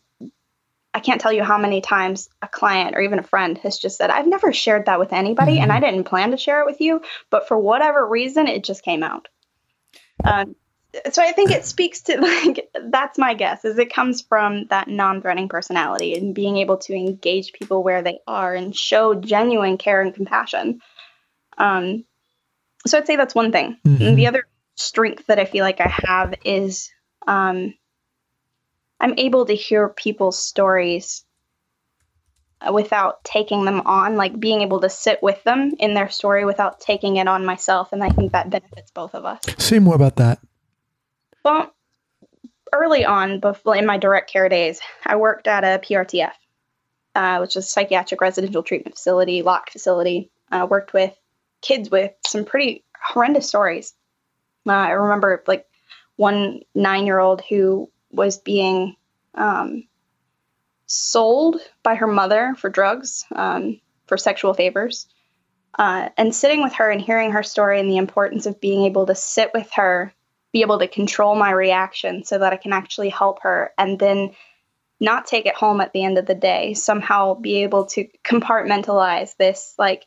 I 0.94 1.00
can't 1.00 1.20
tell 1.20 1.32
you 1.32 1.42
how 1.42 1.58
many 1.58 1.80
times 1.80 2.30
a 2.40 2.46
client 2.46 2.96
or 2.96 3.00
even 3.00 3.18
a 3.18 3.24
friend 3.24 3.58
has 3.58 3.78
just 3.78 3.96
said, 3.96 4.10
I've 4.10 4.28
never 4.28 4.52
shared 4.52 4.86
that 4.86 5.00
with 5.00 5.12
anybody 5.12 5.54
mm-hmm. 5.54 5.64
and 5.64 5.72
I 5.72 5.80
didn't 5.80 6.04
plan 6.04 6.30
to 6.30 6.36
share 6.36 6.60
it 6.60 6.66
with 6.66 6.80
you, 6.80 7.02
but 7.30 7.48
for 7.48 7.58
whatever 7.58 8.06
reason, 8.06 8.46
it 8.46 8.62
just 8.62 8.84
came 8.84 9.02
out. 9.02 9.26
Um, 10.22 10.54
so 11.10 11.22
I 11.22 11.32
think 11.32 11.50
it 11.50 11.64
speaks 11.64 12.02
to 12.02 12.20
like 12.20 12.68
that's 12.88 13.18
my 13.18 13.34
guess 13.34 13.64
is 13.64 13.78
it 13.78 13.92
comes 13.92 14.22
from 14.22 14.66
that 14.66 14.88
non-threatening 14.88 15.48
personality 15.48 16.14
and 16.14 16.34
being 16.34 16.56
able 16.58 16.78
to 16.78 16.94
engage 16.94 17.52
people 17.52 17.82
where 17.82 18.02
they 18.02 18.18
are 18.26 18.54
and 18.54 18.76
show 18.76 19.14
genuine 19.14 19.78
care 19.78 20.00
and 20.00 20.14
compassion. 20.14 20.80
Um, 21.58 22.04
so 22.86 22.98
I'd 22.98 23.06
say 23.06 23.16
that's 23.16 23.34
one 23.34 23.52
thing. 23.52 23.78
Mm-hmm. 23.84 24.14
the 24.14 24.26
other 24.26 24.46
strength 24.76 25.26
that 25.26 25.38
I 25.38 25.44
feel 25.44 25.64
like 25.64 25.80
I 25.80 25.92
have 26.06 26.34
is 26.44 26.90
um, 27.26 27.74
I'm 29.00 29.14
able 29.18 29.46
to 29.46 29.54
hear 29.54 29.88
people's 29.88 30.38
stories 30.38 31.24
without 32.72 33.22
taking 33.24 33.64
them 33.64 33.82
on, 33.82 34.16
like 34.16 34.38
being 34.38 34.62
able 34.62 34.80
to 34.80 34.88
sit 34.88 35.22
with 35.22 35.42
them 35.44 35.72
in 35.78 35.94
their 35.94 36.08
story 36.08 36.44
without 36.44 36.80
taking 36.80 37.16
it 37.16 37.28
on 37.28 37.44
myself. 37.44 37.92
And 37.92 38.02
I 38.02 38.08
think 38.08 38.32
that 38.32 38.50
benefits 38.50 38.90
both 38.90 39.14
of 39.14 39.24
us. 39.24 39.42
Say 39.58 39.78
more 39.78 39.94
about 39.94 40.16
that. 40.16 40.40
Well, 41.44 41.74
early 42.72 43.04
on, 43.04 43.40
before 43.40 43.76
in 43.76 43.86
my 43.86 43.98
direct 43.98 44.32
care 44.32 44.48
days, 44.48 44.80
I 45.04 45.16
worked 45.16 45.46
at 45.46 45.62
a 45.62 45.78
PRTF, 45.78 46.32
uh, 47.14 47.38
which 47.38 47.56
is 47.56 47.66
a 47.66 47.68
psychiatric 47.68 48.20
residential 48.20 48.62
treatment 48.62 48.96
facility, 48.96 49.42
locked 49.42 49.70
facility. 49.70 50.30
I 50.50 50.64
worked 50.64 50.92
with 50.92 51.14
kids 51.60 51.90
with 51.90 52.12
some 52.26 52.44
pretty 52.44 52.84
horrendous 52.98 53.48
stories. 53.48 53.94
Uh, 54.66 54.72
I 54.72 54.90
remember 54.90 55.42
like 55.46 55.66
one 56.16 56.60
nine 56.74 57.06
year 57.06 57.18
old 57.18 57.42
who 57.42 57.90
was 58.10 58.38
being 58.38 58.96
um, 59.34 59.86
sold 60.86 61.56
by 61.82 61.96
her 61.96 62.06
mother 62.06 62.54
for 62.56 62.70
drugs, 62.70 63.24
um, 63.34 63.80
for 64.06 64.16
sexual 64.16 64.54
favors. 64.54 65.08
Uh, 65.76 66.08
and 66.16 66.34
sitting 66.34 66.62
with 66.62 66.72
her 66.74 66.88
and 66.88 67.02
hearing 67.02 67.32
her 67.32 67.42
story 67.42 67.80
and 67.80 67.90
the 67.90 67.96
importance 67.96 68.46
of 68.46 68.60
being 68.60 68.84
able 68.84 69.06
to 69.06 69.14
sit 69.14 69.50
with 69.52 69.68
her, 69.74 70.14
be 70.54 70.62
able 70.62 70.78
to 70.78 70.88
control 70.88 71.34
my 71.34 71.50
reaction 71.50 72.24
so 72.24 72.38
that 72.38 72.54
I 72.54 72.56
can 72.56 72.72
actually 72.72 73.10
help 73.10 73.42
her, 73.42 73.72
and 73.76 73.98
then 73.98 74.30
not 74.98 75.26
take 75.26 75.44
it 75.44 75.54
home 75.54 75.82
at 75.82 75.92
the 75.92 76.02
end 76.02 76.16
of 76.16 76.24
the 76.24 76.34
day, 76.34 76.72
somehow 76.72 77.34
be 77.34 77.64
able 77.64 77.84
to 77.88 78.08
compartmentalize 78.24 79.36
this, 79.36 79.74
like 79.78 80.06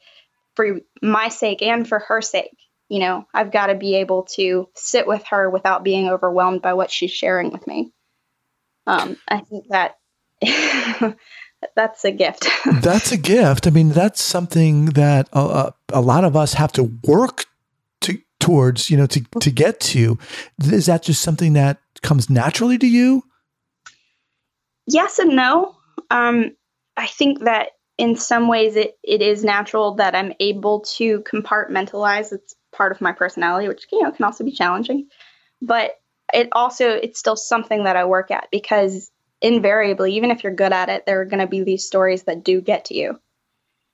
for 0.55 0.79
my 1.03 1.29
sake 1.29 1.61
and 1.61 1.87
for 1.87 1.99
her 1.99 2.23
sake. 2.23 2.57
You 2.89 3.01
know, 3.01 3.27
I've 3.31 3.51
got 3.51 3.67
to 3.67 3.75
be 3.75 3.97
able 3.97 4.23
to 4.35 4.69
sit 4.73 5.05
with 5.05 5.23
her 5.27 5.49
without 5.49 5.83
being 5.83 6.09
overwhelmed 6.09 6.63
by 6.63 6.73
what 6.73 6.89
she's 6.89 7.11
sharing 7.11 7.51
with 7.51 7.67
me 7.67 7.91
um, 8.87 9.17
I 9.27 9.41
think 9.41 9.67
that 9.67 9.97
that's 11.75 12.05
a 12.05 12.11
gift. 12.11 12.47
that's 12.81 13.11
a 13.11 13.17
gift. 13.17 13.67
I 13.67 13.69
mean, 13.69 13.89
that's 13.89 14.21
something 14.23 14.85
that 14.87 15.27
a, 15.33 15.73
a, 15.91 16.01
lot 16.01 16.23
of 16.23 16.35
us 16.35 16.53
have 16.53 16.71
to 16.73 16.83
work 17.03 17.45
towards, 18.47 18.89
you 18.89 18.95
know, 18.95 19.05
to 19.07 19.21
to 19.41 19.51
get 19.51 19.79
to. 19.81 20.17
Is 20.63 20.85
that 20.85 21.03
just 21.03 21.21
something 21.21 21.53
that 21.53 21.79
comes 22.01 22.29
naturally 22.29 22.77
to 22.77 22.87
you? 22.87 23.23
Yes 24.87 25.19
and 25.19 25.35
no. 25.35 25.75
Um, 26.09 26.55
I 26.95 27.07
think 27.07 27.41
that 27.43 27.71
in 27.97 28.15
some 28.15 28.47
ways 28.47 28.77
it, 28.77 28.97
it 29.03 29.21
is 29.21 29.43
natural 29.43 29.95
that 29.95 30.15
I'm 30.15 30.31
able 30.39 30.81
to 30.97 31.21
compartmentalize. 31.21 32.31
It's 32.31 32.55
part 32.71 32.93
of 32.93 33.01
my 33.01 33.11
personality, 33.11 33.67
which 33.67 33.85
you 33.91 34.01
know 34.01 34.11
can 34.11 34.23
also 34.23 34.45
be 34.45 34.51
challenging. 34.51 35.09
But 35.61 35.91
it 36.33 36.47
also 36.53 36.89
it's 36.89 37.19
still 37.19 37.35
something 37.35 37.83
that 37.83 37.97
I 37.97 38.05
work 38.05 38.31
at 38.31 38.47
because 38.49 39.11
invariably, 39.41 40.15
even 40.15 40.31
if 40.31 40.41
you're 40.43 40.55
good 40.55 40.71
at 40.71 40.87
it, 40.87 41.05
there 41.05 41.19
are 41.19 41.25
going 41.25 41.41
to 41.41 41.47
be 41.47 41.63
these 41.63 41.85
stories 41.85 42.23
that 42.23 42.45
do 42.45 42.61
get 42.61 42.85
to 42.85 42.95
you. 42.95 43.19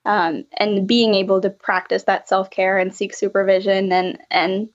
Um, 0.06 0.46
and 0.58 0.88
being 0.88 1.16
able 1.16 1.40
to 1.42 1.50
practice 1.50 2.04
that 2.04 2.28
self 2.28 2.50
care 2.50 2.78
and 2.78 2.94
seek 2.94 3.14
supervision 3.14 3.92
and 3.92 4.20
and 4.30 4.70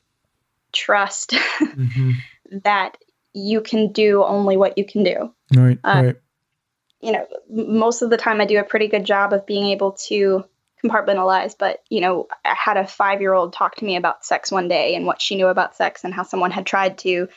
trust 0.73 1.33
mm-hmm. 1.33 2.13
that 2.65 2.97
you 3.35 3.61
can 3.61 3.93
do 3.93 4.25
only 4.25 4.57
what 4.57 4.79
you 4.79 4.85
can 4.87 5.05
do. 5.05 5.33
Right, 5.55 5.79
uh, 5.85 6.03
right. 6.05 6.17
You 7.01 7.13
know, 7.13 7.27
most 7.51 8.03
of 8.03 8.11
the 8.11 8.17
time 8.17 8.41
I 8.41 8.47
do 8.47 8.59
a 8.59 8.65
pretty 8.65 8.89
good 8.89 9.05
job 9.05 9.33
of 9.33 9.47
being 9.47 9.67
able 9.67 9.93
to 10.09 10.45
compartmentalize, 10.83 11.55
but 11.59 11.83
you 11.89 12.01
know, 12.01 12.27
I 12.45 12.55
had 12.55 12.77
a 12.77 12.87
five 12.87 13.21
year 13.21 13.35
old 13.35 13.53
talk 13.53 13.77
to 13.77 13.85
me 13.85 13.97
about 13.97 14.25
sex 14.25 14.51
one 14.51 14.69
day 14.69 14.95
and 14.95 15.07
what 15.07 15.21
she 15.21 15.37
knew 15.37 15.47
about 15.47 15.77
sex 15.77 16.05
and 16.05 16.15
how 16.15 16.23
someone 16.23 16.51
had 16.51 16.67
tried 16.67 16.99
to 16.99 17.29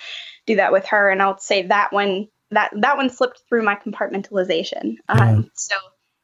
do 0.45 0.56
that 0.56 0.71
with 0.71 0.88
her. 0.88 1.10
And 1.10 1.21
I'll 1.21 1.38
say 1.38 1.63
that 1.67 1.91
one 1.91 2.27
that 2.51 2.71
that 2.75 2.97
one 2.97 3.10
slipped 3.10 3.41
through 3.47 3.63
my 3.63 3.75
compartmentalization. 3.75 4.95
Um, 5.10 5.51
So 5.54 5.75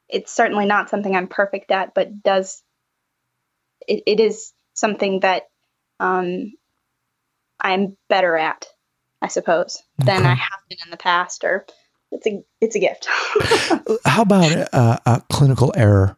it's 0.08 0.32
certainly 0.32 0.66
not 0.66 0.90
something 0.90 1.14
I'm 1.14 1.28
perfect 1.28 1.70
at, 1.70 1.94
but 1.94 2.22
does 2.22 2.62
it, 3.86 4.02
it 4.06 4.20
is 4.20 4.52
something 4.74 5.20
that 5.20 5.44
um, 6.00 6.52
I'm 7.60 7.96
better 8.08 8.36
at, 8.36 8.66
I 9.20 9.28
suppose, 9.28 9.82
okay. 10.00 10.12
than 10.12 10.26
I 10.26 10.34
have 10.34 10.60
been 10.68 10.78
in 10.84 10.90
the 10.90 10.96
past. 10.96 11.44
Or 11.44 11.66
it's 12.10 12.26
a 12.26 12.42
it's 12.60 12.76
a 12.76 12.80
gift. 12.80 13.06
How 14.04 14.22
about 14.22 14.74
uh, 14.74 14.98
a 15.04 15.22
clinical 15.30 15.72
error? 15.76 16.16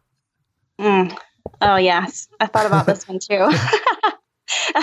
Mm. 0.79 1.17
Oh 1.61 1.75
yes, 1.77 2.27
I 2.39 2.47
thought 2.47 2.65
about 2.65 2.85
this 2.85 3.07
one 3.07 3.19
too. 3.19 3.35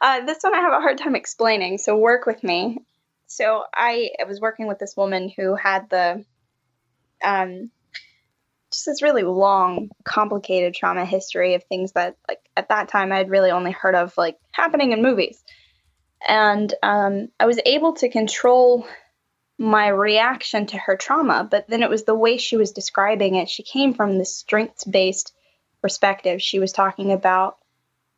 uh, 0.00 0.24
this 0.24 0.38
one 0.42 0.54
I 0.54 0.60
have 0.60 0.72
a 0.72 0.80
hard 0.80 0.98
time 0.98 1.16
explaining, 1.16 1.78
so 1.78 1.96
work 1.96 2.26
with 2.26 2.42
me. 2.44 2.78
So 3.26 3.64
I, 3.74 4.10
I 4.20 4.24
was 4.24 4.40
working 4.40 4.68
with 4.68 4.78
this 4.78 4.96
woman 4.96 5.28
who 5.28 5.54
had 5.54 5.90
the 5.90 6.24
um, 7.22 7.70
just 8.78 8.86
this 8.86 9.02
really 9.02 9.24
long, 9.24 9.90
complicated 10.04 10.74
trauma 10.74 11.04
history 11.04 11.54
of 11.54 11.64
things 11.64 11.92
that, 11.92 12.16
like, 12.28 12.38
at 12.56 12.68
that 12.68 12.88
time 12.88 13.12
I'd 13.12 13.30
really 13.30 13.50
only 13.50 13.72
heard 13.72 13.94
of, 13.94 14.16
like, 14.16 14.36
happening 14.52 14.92
in 14.92 15.02
movies. 15.02 15.42
And 16.26 16.72
um, 16.82 17.28
I 17.40 17.46
was 17.46 17.58
able 17.64 17.94
to 17.94 18.08
control 18.08 18.86
my 19.58 19.88
reaction 19.88 20.66
to 20.66 20.78
her 20.78 20.96
trauma, 20.96 21.46
but 21.50 21.66
then 21.68 21.82
it 21.82 21.90
was 21.90 22.04
the 22.04 22.14
way 22.14 22.36
she 22.36 22.56
was 22.56 22.70
describing 22.70 23.34
it. 23.34 23.48
She 23.48 23.64
came 23.64 23.94
from 23.94 24.16
this 24.16 24.36
strengths 24.36 24.84
based 24.84 25.34
perspective. 25.82 26.40
She 26.40 26.60
was 26.60 26.72
talking 26.72 27.10
about 27.10 27.56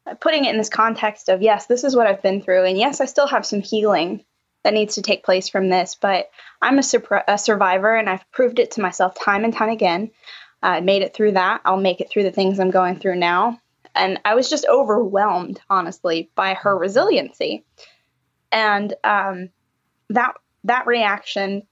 uh, 0.07 0.14
putting 0.14 0.44
it 0.44 0.51
in 0.51 0.59
this 0.59 0.68
context 0.68 1.31
of, 1.31 1.40
yes, 1.40 1.66
this 1.66 1.85
is 1.85 1.96
what 1.96 2.07
I've 2.07 2.23
been 2.23 2.42
through, 2.42 2.64
and 2.64 2.77
yes, 2.79 3.01
I 3.01 3.07
still 3.07 3.29
have 3.29 3.46
some 3.46 3.62
healing 3.62 4.25
that 4.62 4.75
needs 4.75 4.96
to 4.96 5.03
take 5.03 5.25
place 5.25 5.49
from 5.49 5.70
this, 5.70 5.96
but 5.99 6.29
I'm 6.61 6.79
a, 6.79 6.83
a 7.29 7.38
survivor 7.38 7.96
and 7.96 8.11
I've 8.11 8.31
proved 8.31 8.59
it 8.59 8.73
to 8.73 8.83
myself 8.83 9.14
time 9.18 9.44
and 9.44 9.55
time 9.55 9.70
again. 9.70 10.11
I 10.62 10.81
made 10.81 11.03
it 11.03 11.14
through 11.14 11.33
that. 11.33 11.62
I'll 11.64 11.81
make 11.81 12.01
it 12.01 12.11
through 12.11 12.25
the 12.25 12.33
things 12.33 12.59
I'm 12.59 12.70
going 12.70 12.99
through 12.99 13.16
now. 13.16 13.59
And 13.94 14.20
I 14.25 14.35
was 14.35 14.49
just 14.51 14.66
overwhelmed, 14.68 15.61
honestly, 15.68 16.31
by 16.35 16.55
her 16.55 16.77
resiliency. 16.77 17.64
And 18.53 18.92
um, 19.05 19.51
that 20.11 20.35
that 20.64 20.87
reaction 20.87 21.62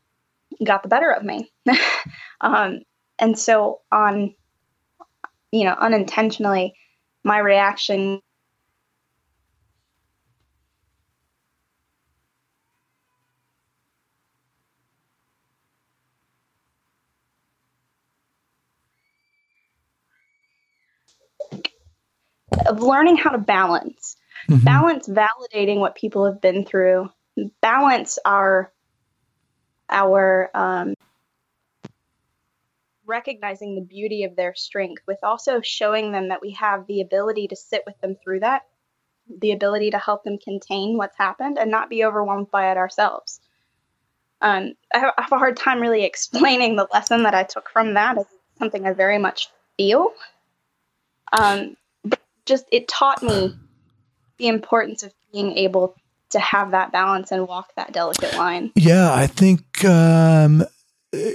got 0.64 0.82
the 0.82 0.88
better 0.88 1.10
of 1.10 1.22
me. 1.22 1.52
um, 2.40 2.80
and 3.18 3.38
so 3.38 3.80
on, 3.92 4.34
you 5.52 5.64
know, 5.64 5.74
unintentionally, 5.78 6.74
my 7.24 7.38
reaction 7.38 8.20
of 22.68 22.80
learning 22.80 23.16
how 23.16 23.30
to 23.30 23.38
balance, 23.38 24.16
mm-hmm. 24.48 24.64
balance 24.64 25.08
validating 25.08 25.78
what 25.78 25.94
people 25.94 26.26
have 26.26 26.40
been 26.40 26.64
through, 26.64 27.10
balance 27.60 28.18
our 28.24 28.72
our 29.90 30.50
um, 30.54 30.94
recognizing 33.06 33.74
the 33.74 33.80
beauty 33.80 34.24
of 34.24 34.36
their 34.36 34.54
strength 34.54 35.02
with 35.06 35.18
also 35.22 35.60
showing 35.62 36.12
them 36.12 36.28
that 36.28 36.42
we 36.42 36.52
have 36.52 36.86
the 36.86 37.00
ability 37.00 37.48
to 37.48 37.56
sit 37.56 37.82
with 37.86 37.98
them 38.00 38.16
through 38.22 38.40
that, 38.40 38.62
the 39.40 39.52
ability 39.52 39.90
to 39.90 39.98
help 39.98 40.24
them 40.24 40.38
contain 40.38 40.96
what's 40.96 41.16
happened 41.16 41.58
and 41.58 41.70
not 41.70 41.88
be 41.88 42.04
overwhelmed 42.04 42.50
by 42.50 42.70
it 42.70 42.76
ourselves. 42.76 43.40
Um, 44.40 44.74
I 44.94 44.98
have 44.98 45.32
a 45.32 45.38
hard 45.38 45.56
time 45.56 45.80
really 45.80 46.04
explaining 46.04 46.76
the 46.76 46.86
lesson 46.92 47.24
that 47.24 47.34
I 47.34 47.42
took 47.42 47.70
from 47.70 47.94
that. 47.94 48.18
It's 48.18 48.30
something 48.58 48.86
I 48.86 48.92
very 48.92 49.18
much 49.18 49.48
feel. 49.76 50.12
Um, 51.32 51.76
just 52.48 52.64
it 52.72 52.88
taught 52.88 53.22
me 53.22 53.54
the 54.38 54.48
importance 54.48 55.02
of 55.02 55.12
being 55.32 55.56
able 55.56 55.94
to 56.30 56.40
have 56.40 56.72
that 56.72 56.92
balance 56.92 57.30
and 57.30 57.46
walk 57.46 57.72
that 57.76 57.92
delicate 57.92 58.34
line. 58.34 58.72
Yeah, 58.74 59.12
I 59.14 59.26
think 59.26 59.84
um, 59.84 60.64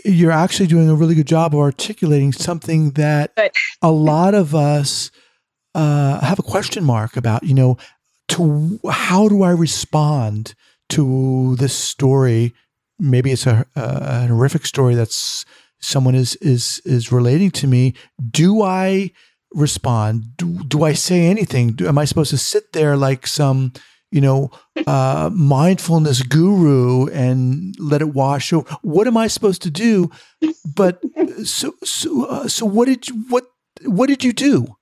you're 0.06 0.32
actually 0.32 0.68
doing 0.68 0.90
a 0.90 0.96
really 0.96 1.16
good 1.16 1.28
job 1.28 1.54
of 1.54 1.60
articulating 1.60 2.32
something 2.32 2.92
that 2.92 3.34
a 3.82 3.92
lot 3.92 4.34
of 4.34 4.54
us 4.54 5.12
uh, 5.76 6.20
have 6.20 6.40
a 6.40 6.44
question 6.44 6.84
mark 6.84 7.18
about. 7.18 7.44
You 7.44 7.54
know, 7.54 7.78
to 8.30 8.80
how 8.90 9.30
do 9.30 9.44
I 9.44 9.52
respond 9.52 10.56
to 10.90 11.56
this 11.56 11.76
story? 11.76 12.54
Maybe 13.00 13.32
it's 13.32 13.48
a, 13.48 13.66
a 13.76 14.28
horrific 14.28 14.66
story 14.66 14.96
that's 14.96 15.46
someone 15.80 16.16
is 16.16 16.36
is 16.38 16.82
is 16.86 17.12
relating 17.12 17.52
to 17.52 17.68
me. 17.68 17.94
Do 18.32 18.62
I 18.62 19.12
respond? 19.54 20.38
Do, 20.38 20.64
do 20.64 20.84
I 20.84 20.94
say 20.94 21.26
anything? 21.28 21.74
Do, 21.74 21.88
am 21.88 21.98
I 21.98 22.06
supposed 22.06 22.32
to 22.32 22.38
sit 22.38 22.74
there 22.74 22.98
like 22.98 23.28
some, 23.28 23.74
you 24.12 24.22
know, 24.22 24.52
uh, 24.88 25.30
mindfulness 25.34 26.22
guru 26.24 27.08
and 27.08 27.76
let 27.80 28.02
it 28.02 28.14
wash 28.14 28.54
over? 28.54 28.70
What 28.82 29.08
am 29.08 29.18
I 29.18 29.28
supposed 29.28 29.62
to 29.64 29.72
do? 29.72 30.12
But 30.76 31.02
so 31.44 31.74
so 31.84 32.26
uh, 32.26 32.48
so 32.48 32.66
what 32.66 32.86
did 32.86 33.08
you, 33.08 33.24
what 33.30 33.46
what 33.86 34.08
did 34.08 34.24
you 34.24 34.34
do? 34.34 34.76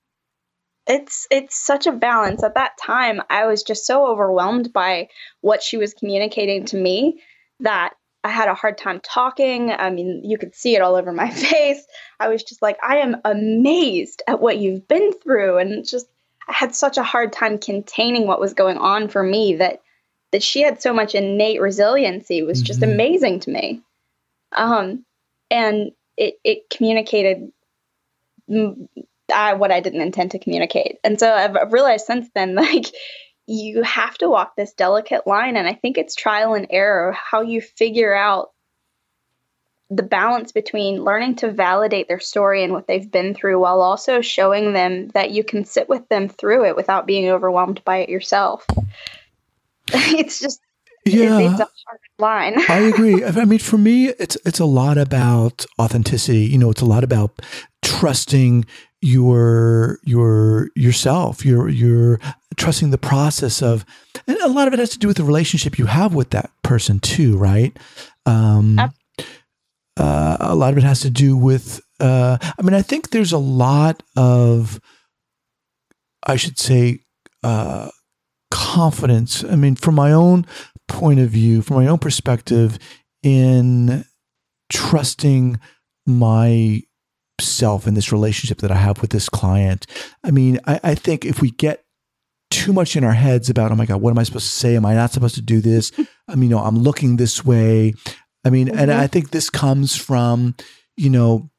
It's 0.87 1.27
it's 1.29 1.63
such 1.63 1.87
a 1.87 1.91
balance. 1.91 2.43
At 2.43 2.55
that 2.55 2.71
time, 2.83 3.21
I 3.29 3.45
was 3.45 3.63
just 3.63 3.85
so 3.85 4.07
overwhelmed 4.07 4.73
by 4.73 5.09
what 5.41 5.61
she 5.61 5.77
was 5.77 5.93
communicating 5.93 6.65
to 6.65 6.77
me 6.77 7.21
that 7.59 7.93
I 8.23 8.29
had 8.29 8.47
a 8.47 8.53
hard 8.53 8.77
time 8.77 8.99
talking. 9.01 9.71
I 9.71 9.89
mean, 9.89 10.21
you 10.23 10.37
could 10.37 10.55
see 10.55 10.75
it 10.75 10.81
all 10.81 10.95
over 10.95 11.11
my 11.11 11.29
face. 11.31 11.83
I 12.19 12.27
was 12.27 12.43
just 12.43 12.61
like, 12.61 12.77
I 12.83 12.97
am 12.97 13.17
amazed 13.25 14.21
at 14.27 14.41
what 14.41 14.57
you've 14.57 14.87
been 14.87 15.13
through. 15.13 15.57
And 15.57 15.85
just, 15.87 16.07
I 16.47 16.53
had 16.53 16.75
such 16.75 16.97
a 16.97 17.03
hard 17.03 17.33
time 17.33 17.57
containing 17.57 18.27
what 18.27 18.39
was 18.39 18.53
going 18.53 18.77
on 18.77 19.07
for 19.07 19.23
me 19.23 19.55
that 19.55 19.81
that 20.31 20.41
she 20.41 20.61
had 20.61 20.81
so 20.81 20.93
much 20.93 21.13
innate 21.13 21.59
resiliency 21.59 22.41
was 22.41 22.61
just 22.61 22.79
mm-hmm. 22.79 22.91
amazing 22.91 23.39
to 23.41 23.49
me. 23.49 23.81
Um, 24.55 25.05
and 25.49 25.91
it, 26.17 26.35
it 26.43 26.69
communicated 26.69 27.51
I, 29.33 29.53
what 29.53 29.71
I 29.71 29.79
didn't 29.79 30.01
intend 30.01 30.31
to 30.31 30.39
communicate. 30.39 30.99
And 31.03 31.19
so 31.19 31.33
I've 31.33 31.73
realized 31.73 32.05
since 32.05 32.29
then, 32.33 32.55
like, 32.55 32.85
you 33.51 33.83
have 33.83 34.17
to 34.17 34.29
walk 34.29 34.55
this 34.55 34.71
delicate 34.71 35.27
line. 35.27 35.57
And 35.57 35.67
I 35.67 35.73
think 35.73 35.97
it's 35.97 36.15
trial 36.15 36.53
and 36.53 36.67
error 36.69 37.11
how 37.11 37.41
you 37.41 37.59
figure 37.59 38.15
out 38.15 38.51
the 39.89 40.03
balance 40.03 40.53
between 40.53 41.03
learning 41.03 41.35
to 41.35 41.51
validate 41.51 42.07
their 42.07 42.21
story 42.21 42.63
and 42.63 42.71
what 42.71 42.87
they've 42.87 43.11
been 43.11 43.35
through 43.35 43.59
while 43.59 43.81
also 43.81 44.21
showing 44.21 44.71
them 44.71 45.09
that 45.09 45.31
you 45.31 45.43
can 45.43 45.65
sit 45.65 45.89
with 45.89 46.07
them 46.07 46.29
through 46.29 46.63
it 46.65 46.77
without 46.77 47.05
being 47.05 47.29
overwhelmed 47.29 47.83
by 47.83 47.97
it 47.97 48.07
yourself. 48.09 48.65
it's 49.89 50.39
just 50.39 50.61
yeah, 51.03 51.39
it's 51.39 51.59
a 51.59 51.67
hard 51.87 51.99
line. 52.19 52.63
I 52.69 52.79
agree. 52.81 53.21
I 53.25 53.43
mean, 53.43 53.59
for 53.59 53.77
me, 53.77 54.09
it's 54.09 54.37
it's 54.45 54.59
a 54.59 54.65
lot 54.65 54.97
about 54.97 55.65
authenticity. 55.77 56.45
You 56.45 56.57
know, 56.57 56.69
it's 56.69 56.81
a 56.81 56.85
lot 56.85 57.03
about 57.03 57.41
trusting 57.81 58.65
your 59.01 59.99
your 60.03 60.69
yourself 60.75 61.43
your 61.43 61.67
your 61.67 62.19
trusting 62.55 62.91
the 62.91 62.97
process 62.97 63.61
of 63.61 63.83
and 64.27 64.37
a 64.37 64.47
lot 64.47 64.67
of 64.67 64.73
it 64.73 64.79
has 64.79 64.91
to 64.91 64.99
do 64.99 65.07
with 65.07 65.17
the 65.17 65.23
relationship 65.23 65.79
you 65.79 65.87
have 65.87 66.13
with 66.13 66.29
that 66.29 66.51
person 66.63 66.99
too 66.99 67.37
right? 67.37 67.77
Um 68.25 68.77
uh, 69.97 70.37
a 70.39 70.55
lot 70.55 70.71
of 70.71 70.77
it 70.77 70.83
has 70.83 71.01
to 71.01 71.09
do 71.09 71.35
with 71.35 71.81
uh 71.99 72.37
i 72.41 72.61
mean 72.61 72.73
i 72.73 72.81
think 72.81 73.09
there's 73.09 73.33
a 73.33 73.37
lot 73.37 74.01
of 74.15 74.79
i 76.25 76.35
should 76.35 76.57
say 76.57 76.99
uh 77.43 77.89
confidence 78.49 79.43
i 79.43 79.55
mean 79.55 79.75
from 79.75 79.95
my 79.95 80.11
own 80.11 80.45
point 80.87 81.19
of 81.19 81.29
view 81.29 81.61
from 81.61 81.77
my 81.77 81.87
own 81.87 81.99
perspective 81.99 82.79
in 83.21 84.03
trusting 84.71 85.59
my 86.07 86.81
self 87.41 87.87
in 87.87 87.93
this 87.93 88.11
relationship 88.11 88.59
that 88.59 88.71
I 88.71 88.75
have 88.75 89.01
with 89.01 89.11
this 89.11 89.29
client. 89.29 89.85
I 90.23 90.31
mean, 90.31 90.59
I, 90.65 90.79
I 90.83 90.95
think 90.95 91.25
if 91.25 91.41
we 91.41 91.51
get 91.51 91.83
too 92.49 92.73
much 92.73 92.95
in 92.95 93.03
our 93.03 93.13
heads 93.13 93.49
about, 93.49 93.71
oh 93.71 93.75
my 93.75 93.85
God, 93.85 94.01
what 94.01 94.11
am 94.11 94.19
I 94.19 94.23
supposed 94.23 94.49
to 94.49 94.55
say? 94.55 94.75
Am 94.75 94.85
I 94.85 94.93
not 94.93 95.11
supposed 95.11 95.35
to 95.35 95.41
do 95.41 95.61
this? 95.61 95.91
I 96.27 96.35
mean, 96.35 96.49
you 96.49 96.55
know, 96.55 96.63
I'm 96.63 96.79
looking 96.79 97.17
this 97.17 97.43
way. 97.43 97.93
I 98.45 98.49
mean, 98.49 98.67
mm-hmm. 98.67 98.77
and 98.77 98.91
I 98.91 99.07
think 99.07 99.31
this 99.31 99.49
comes 99.49 99.95
from, 99.95 100.55
you 100.97 101.09
know, 101.09 101.49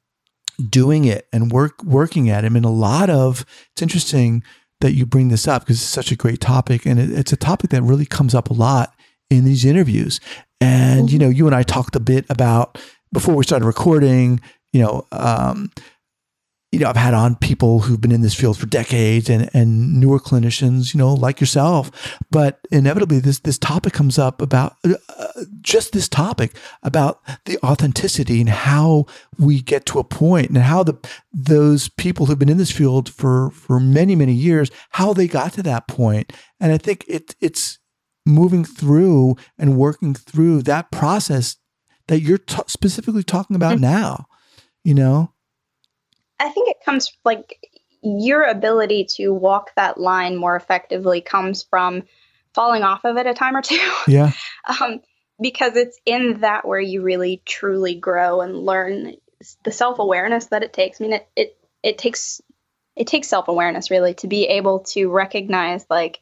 doing 0.69 1.05
it 1.05 1.27
and 1.33 1.51
work 1.51 1.83
working 1.83 2.31
at 2.31 2.45
it. 2.45 2.47
I 2.47 2.51
mean, 2.51 2.65
a 2.65 2.71
lot 2.71 3.11
of 3.11 3.45
it's 3.73 3.83
interesting 3.83 4.43
that 4.81 4.93
you 4.93 5.07
bring 5.07 5.29
this 5.29 5.49
up 5.49 5.63
because 5.63 5.77
it's 5.77 5.85
such 5.85 6.13
a 6.13 6.17
great 6.17 6.41
topic, 6.41 6.87
and 6.87 6.99
it, 6.99 7.11
it's 7.11 7.33
a 7.33 7.37
topic 7.37 7.71
that 7.71 7.83
really 7.83 8.07
comes 8.07 8.35
up 8.35 8.51
a 8.51 8.55
lot 8.55 8.95
in 9.31 9.45
these 9.45 9.65
interviews. 9.65 10.21
And, 10.61 11.07
mm-hmm. 11.07 11.13
you 11.13 11.19
know, 11.19 11.29
you 11.29 11.47
and 11.47 11.55
I 11.55 11.63
talked 11.63 11.97
a 11.97 12.01
bit 12.01 12.27
about 12.29 12.79
before 13.13 13.35
we 13.35 13.45
started 13.45 13.65
recording, 13.65 14.41
you 14.73 14.81
know, 14.81 15.07
um, 15.13 15.71
you 16.73 16.79
know, 16.79 16.89
I've 16.89 16.97
had 16.97 17.13
on 17.13 17.37
people 17.37 17.81
who've 17.81 18.01
been 18.01 18.13
in 18.13 18.23
this 18.23 18.35
field 18.35 18.57
for 18.57 18.65
decades 18.65 19.29
and, 19.29 19.51
and 19.53 20.01
newer 20.01 20.19
clinicians, 20.19 20.95
you 20.95 20.99
know, 20.99 21.13
like 21.13 21.39
yourself. 21.39 22.19
But 22.31 22.61
inevitably, 22.71 23.21
this 23.21 23.41
this 23.41 23.59
topic 23.59 23.93
comes 23.93 24.19
up 24.19 24.41
about 24.41 24.77
uh, 24.83 25.27
just 25.61 25.93
this 25.93 26.09
topic 26.09 26.57
about 26.83 27.21
the 27.45 27.59
authenticity 27.63 28.41
and 28.41 28.49
how 28.49 29.05
we 29.39 29.61
get 29.61 29.85
to 29.87 29.99
a 29.99 30.05
point 30.05 30.49
and 30.49 30.57
how 30.57 30.83
the 30.83 30.97
those 31.31 31.91
people 31.91 32.25
who've 32.25 32.39
been 32.39 32.49
in 32.49 32.57
this 32.57 32.73
field 32.73 33.11
for 33.11 33.51
for 33.51 33.79
many 33.79 34.17
many 34.17 34.33
years 34.33 34.71
how 34.91 35.13
they 35.13 35.29
got 35.29 35.53
to 35.53 35.63
that 35.63 35.87
point. 35.89 36.33
And 36.59 36.73
I 36.73 36.79
think 36.79 37.05
it 37.07 37.37
it's 37.43 37.81
moving 38.25 38.65
through 38.65 39.37
and 39.59 39.77
working 39.77 40.15
through 40.15 40.63
that 40.63 40.91
process 40.91 41.57
that 42.09 42.21
you're 42.21 42.39
t- 42.39 42.63
specifically 42.67 43.23
talking 43.23 43.57
about 43.57 43.75
mm-hmm. 43.75 43.83
now. 43.83 44.27
You 44.85 44.95
know 44.95 45.33
I 46.43 46.49
think 46.49 46.69
it 46.69 46.79
comes 46.85 47.13
like 47.25 47.59
your 48.03 48.43
ability 48.43 49.07
to 49.17 49.31
walk 49.31 49.71
that 49.77 49.99
line 49.99 50.37
more 50.37 50.57
effectively 50.57 51.21
comes 51.21 51.63
from 51.63 52.03
falling 52.53 52.83
off 52.83 53.05
of 53.05 53.17
it 53.17 53.27
a 53.27 53.35
time 53.35 53.57
or 53.57 53.63
two. 53.63 53.79
Yeah. 54.09 54.33
um, 54.81 55.01
because 55.41 55.77
it's 55.77 55.99
in 56.05 56.41
that 56.41 56.67
where 56.67 56.81
you 56.81 57.03
really 57.03 57.43
truly 57.45 57.95
grow 57.95 58.41
and 58.41 58.57
learn 58.59 59.15
the 59.65 59.73
self 59.73 60.01
awareness 60.01 60.47
that 60.47 60.63
it 60.65 60.73
takes. 60.73 61.01
I 61.01 61.05
mean, 61.05 61.13
it, 61.15 61.29
it, 61.37 61.57
it 61.83 61.99
takes 61.99 62.41
it 62.97 63.07
takes 63.07 63.29
self 63.29 63.49
awareness 63.49 63.91
really 63.91 64.15
to 64.15 64.27
be 64.27 64.47
able 64.47 64.81
to 64.81 65.09
recognize 65.11 65.87
like 65.89 66.19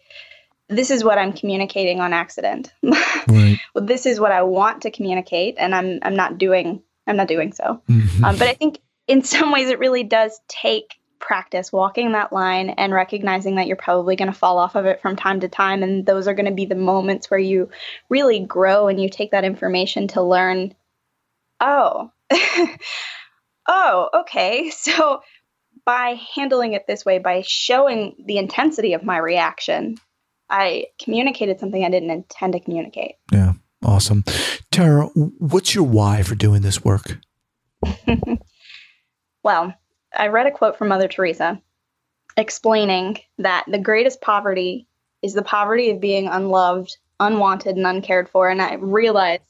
this 0.69 0.91
is 0.91 1.03
what 1.03 1.19
I'm 1.19 1.33
communicating 1.33 2.01
on 2.01 2.13
accident. 2.13 2.73
right. 2.83 3.59
well, 3.75 3.85
this 3.85 4.07
is 4.07 4.21
what 4.21 4.33
I 4.33 4.43
want 4.43 4.83
to 4.83 4.91
communicate, 4.91 5.57
and 5.59 5.75
I'm 5.75 5.99
I'm 6.03 6.17
not 6.17 6.39
doing 6.39 6.83
I'm 7.07 7.17
not 7.17 7.29
doing 7.29 7.53
so. 7.53 7.83
Mm-hmm. 7.89 8.25
Um, 8.25 8.37
but 8.37 8.49
I 8.49 8.55
think 8.55 8.81
in 9.09 9.23
some 9.25 9.53
ways, 9.53 9.69
it 9.69 9.79
really 9.79 10.05
does 10.05 10.41
take 10.49 10.97
practice 11.19 11.71
walking 11.71 12.13
that 12.13 12.33
line 12.33 12.71
and 12.71 12.95
recognizing 12.95 13.57
that 13.57 13.67
you're 13.67 13.77
probably 13.77 14.17
going 14.17 14.33
to 14.33 14.37
fall 14.37 14.59
off 14.59 14.75
of 14.75 14.87
it 14.87 15.01
from 15.03 15.17
time 15.17 15.41
to 15.41 15.49
time. 15.49 15.83
And 15.83 16.07
those 16.07 16.27
are 16.27 16.35
going 16.35 16.47
to 16.47 16.51
be 16.51 16.65
the 16.65 16.75
moments 16.75 17.31
where 17.31 17.41
you 17.41 17.69
really 18.09 18.41
grow 18.41 18.89
and 18.89 19.01
you 19.01 19.09
take 19.09 19.31
that 19.33 19.45
information 19.45 20.09
to 20.09 20.23
learn, 20.23 20.75
oh, 21.61 22.11
oh, 23.69 24.09
okay. 24.21 24.73
So 24.81 25.21
by 25.85 26.21
handling 26.35 26.73
it 26.75 26.87
this 26.87 27.05
way, 27.05 27.19
by 27.19 27.43
showing 27.47 28.15
the 28.27 28.39
intensity 28.39 28.95
of 28.95 29.05
my 29.05 29.19
reaction, 29.19 29.97
I 30.49 30.87
communicated 31.03 31.61
something 31.61 31.85
I 31.85 31.91
didn't 31.91 32.11
intend 32.11 32.55
to 32.55 32.61
communicate. 32.61 33.15
Yeah, 33.33 33.50
awesome. 33.85 34.25
Tara, 34.71 35.07
what's 35.15 35.75
your 35.75 35.85
why 35.85 36.23
for 36.23 36.35
doing 36.35 36.63
this 36.63 36.85
work? 36.85 37.19
Well, 39.43 39.75
I 40.15 40.29
read 40.29 40.47
a 40.47 40.51
quote 40.51 40.77
from 40.77 40.89
Mother 40.89 41.09
Teresa 41.09 41.61
explaining 42.37 43.19
that 43.39 43.65
the 43.67 43.79
greatest 43.79 44.21
poverty 44.21 44.87
is 45.23 45.35
the 45.35 45.43
poverty 45.43 45.91
of 45.91 46.01
being 46.01 46.29
unloved, 46.29 46.97
unwanted, 47.19 47.77
and 47.77 47.87
uncared 47.87 48.29
for. 48.29 48.49
And 48.49 48.61
I 48.61 48.75
realized 48.75 49.43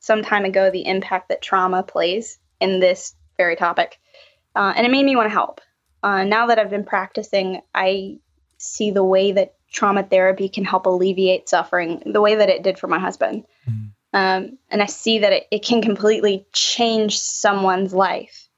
some 0.00 0.22
time 0.22 0.44
ago 0.44 0.70
the 0.70 0.86
impact 0.86 1.28
that 1.28 1.42
trauma 1.42 1.82
plays 1.82 2.38
in 2.60 2.80
this 2.80 3.14
very 3.36 3.56
topic. 3.56 3.98
Uh, 4.54 4.72
and 4.76 4.86
it 4.86 4.90
made 4.90 5.04
me 5.04 5.16
want 5.16 5.26
to 5.26 5.32
help. 5.32 5.60
Uh, 6.02 6.24
now 6.24 6.46
that 6.46 6.58
I've 6.58 6.70
been 6.70 6.84
practicing, 6.84 7.62
I 7.74 8.18
see 8.58 8.90
the 8.90 9.04
way 9.04 9.32
that 9.32 9.54
trauma 9.72 10.02
therapy 10.02 10.48
can 10.48 10.64
help 10.64 10.86
alleviate 10.86 11.48
suffering, 11.48 12.02
the 12.06 12.20
way 12.20 12.36
that 12.36 12.50
it 12.50 12.62
did 12.62 12.78
for 12.78 12.86
my 12.86 12.98
husband. 12.98 13.44
Mm. 13.68 13.90
Um, 14.14 14.58
and 14.70 14.82
I 14.82 14.86
see 14.86 15.20
that 15.20 15.32
it, 15.32 15.46
it 15.50 15.64
can 15.64 15.80
completely 15.80 16.46
change 16.52 17.18
someone's 17.18 17.94
life 17.94 18.48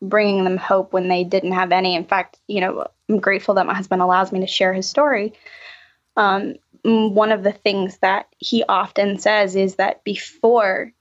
bringing 0.00 0.44
them 0.44 0.56
hope 0.56 0.92
when 0.92 1.08
they 1.08 1.24
didn't 1.24 1.52
have 1.52 1.72
any. 1.72 1.94
In 1.94 2.04
fact, 2.04 2.38
you 2.46 2.60
know, 2.60 2.86
I'm 3.08 3.18
grateful 3.18 3.54
that 3.54 3.66
my 3.66 3.74
husband 3.74 4.02
allows 4.02 4.32
me 4.32 4.40
to 4.40 4.46
share 4.46 4.72
his 4.72 4.88
story. 4.88 5.34
Um, 6.16 6.54
one 6.84 7.32
of 7.32 7.42
the 7.42 7.52
things 7.52 7.98
that 7.98 8.26
he 8.38 8.64
often 8.68 9.18
says 9.18 9.56
is 9.56 9.76
that 9.76 10.04
before 10.04 10.92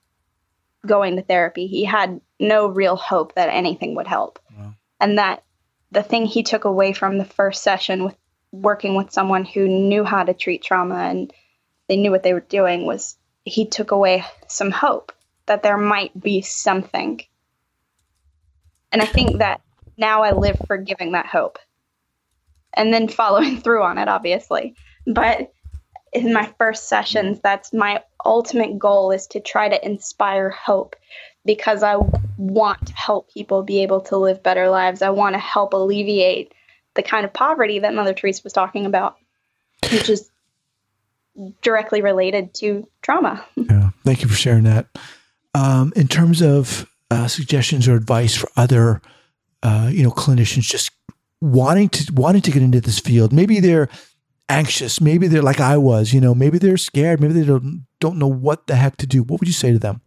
going 0.85 1.15
to 1.15 1.21
therapy, 1.21 1.67
he 1.67 1.83
had 1.83 2.21
no 2.39 2.67
real 2.67 2.95
hope 2.95 3.35
that 3.35 3.49
anything 3.49 3.95
would 3.95 4.07
help. 4.07 4.39
Wow. 4.57 4.73
And 4.99 5.17
that 5.17 5.43
the 5.91 6.03
thing 6.03 6.25
he 6.25 6.43
took 6.43 6.65
away 6.65 6.93
from 6.93 7.17
the 7.17 7.25
first 7.25 7.63
session 7.63 8.03
with 8.03 8.15
working 8.51 8.95
with 8.95 9.11
someone 9.11 9.45
who 9.45 9.67
knew 9.67 10.03
how 10.03 10.23
to 10.23 10.33
treat 10.33 10.63
trauma 10.63 10.95
and 10.95 11.33
they 11.87 11.97
knew 11.97 12.11
what 12.11 12.23
they 12.23 12.33
were 12.33 12.39
doing 12.41 12.85
was 12.85 13.17
he 13.43 13.65
took 13.65 13.91
away 13.91 14.23
some 14.47 14.71
hope 14.71 15.11
that 15.45 15.63
there 15.63 15.77
might 15.77 16.19
be 16.19 16.41
something 16.41 17.21
and 18.91 19.01
I 19.01 19.05
think 19.05 19.39
that 19.39 19.61
now 19.97 20.23
I 20.23 20.31
live 20.31 20.59
for 20.65 20.77
giving 20.77 21.11
that 21.13 21.25
hope 21.25 21.59
and 22.73 22.93
then 22.93 23.07
following 23.07 23.57
through 23.61 23.83
on 23.83 23.97
it, 23.97 24.07
obviously. 24.07 24.75
But 25.05 25.51
in 26.13 26.33
my 26.33 26.51
first 26.57 26.87
sessions, 26.87 27.39
that's 27.41 27.73
my 27.73 28.03
ultimate 28.25 28.79
goal 28.79 29.11
is 29.11 29.27
to 29.27 29.39
try 29.39 29.69
to 29.69 29.85
inspire 29.85 30.49
hope 30.49 30.95
because 31.45 31.83
I 31.83 31.97
want 32.37 32.87
to 32.87 32.93
help 32.93 33.31
people 33.33 33.63
be 33.63 33.83
able 33.83 34.01
to 34.01 34.17
live 34.17 34.43
better 34.43 34.69
lives. 34.69 35.01
I 35.01 35.09
want 35.09 35.33
to 35.35 35.39
help 35.39 35.73
alleviate 35.73 36.53
the 36.97 37.03
kind 37.03 37.23
of 37.23 37.31
poverty 37.31 37.79
that 37.79 37.93
Mother 37.93 38.13
Teresa 38.13 38.41
was 38.43 38.51
talking 38.51 38.85
about, 38.85 39.15
which 39.91 40.09
is 40.09 40.29
directly 41.61 42.01
related 42.01 42.53
to 42.55 42.85
trauma. 43.01 43.45
Yeah, 43.55 43.91
thank 44.03 44.21
you 44.21 44.27
for 44.27 44.35
sharing 44.35 44.65
that. 44.65 44.87
Um, 45.53 45.93
in 45.95 46.09
terms 46.09 46.41
of 46.41 46.89
uh, 47.09 47.27
suggestions 47.27 47.87
or 47.87 47.95
advice 47.95 48.35
for 48.35 48.49
other, 48.57 49.01
uh, 49.63 49.89
you 49.91 50.03
know, 50.03 50.11
clinicians 50.11 50.63
just 50.63 50.91
wanting 51.41 51.89
to 51.89 52.13
wanting 52.13 52.41
to 52.41 52.51
get 52.51 52.61
into 52.61 52.81
this 52.81 52.99
field? 52.99 53.31
Maybe 53.31 53.59
they're 53.59 53.89
anxious. 54.49 54.99
Maybe 54.99 55.27
they're 55.27 55.41
like 55.41 55.59
I 55.59 55.77
was. 55.77 56.13
You 56.13 56.21
know, 56.21 56.33
maybe 56.33 56.57
they're 56.57 56.77
scared. 56.77 57.21
Maybe 57.21 57.33
they 57.33 57.45
don't 57.45 57.85
don't 57.99 58.17
know 58.17 58.27
what 58.27 58.67
the 58.67 58.75
heck 58.75 58.97
to 58.97 59.07
do. 59.07 59.23
What 59.23 59.39
would 59.39 59.47
you 59.47 59.53
say 59.53 59.71
to 59.71 59.79
them? 59.79 60.01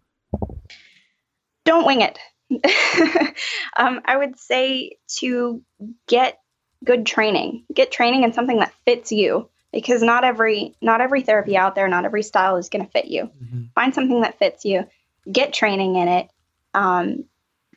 Don't 1.65 1.87
wing 1.87 2.01
it. 2.01 2.19
um, 3.77 4.01
I 4.05 4.17
would 4.17 4.39
say 4.39 4.97
to 5.19 5.63
get 6.09 6.40
good 6.85 7.07
training. 7.07 7.65
Get 7.73 7.93
training 7.93 8.25
in 8.25 8.33
something 8.33 8.59
that 8.59 8.75
fits 8.85 9.13
you 9.13 9.49
because 9.73 10.03
not 10.03 10.25
every 10.25 10.75
not 10.81 11.01
every 11.01 11.23
therapy 11.23 11.57
out 11.57 11.75
there, 11.75 11.89
not 11.89 12.05
every 12.05 12.23
style 12.23 12.57
is 12.57 12.69
going 12.69 12.85
to 12.85 12.91
fit 12.91 13.07
you. 13.07 13.25
Mm-hmm. 13.25 13.63
Find 13.75 13.95
something 13.95 14.23
that 14.23 14.39
fits 14.39 14.65
you. 14.65 14.87
Get 15.31 15.53
training 15.53 15.97
in 15.97 16.09
it 16.09 16.31
um, 16.75 17.25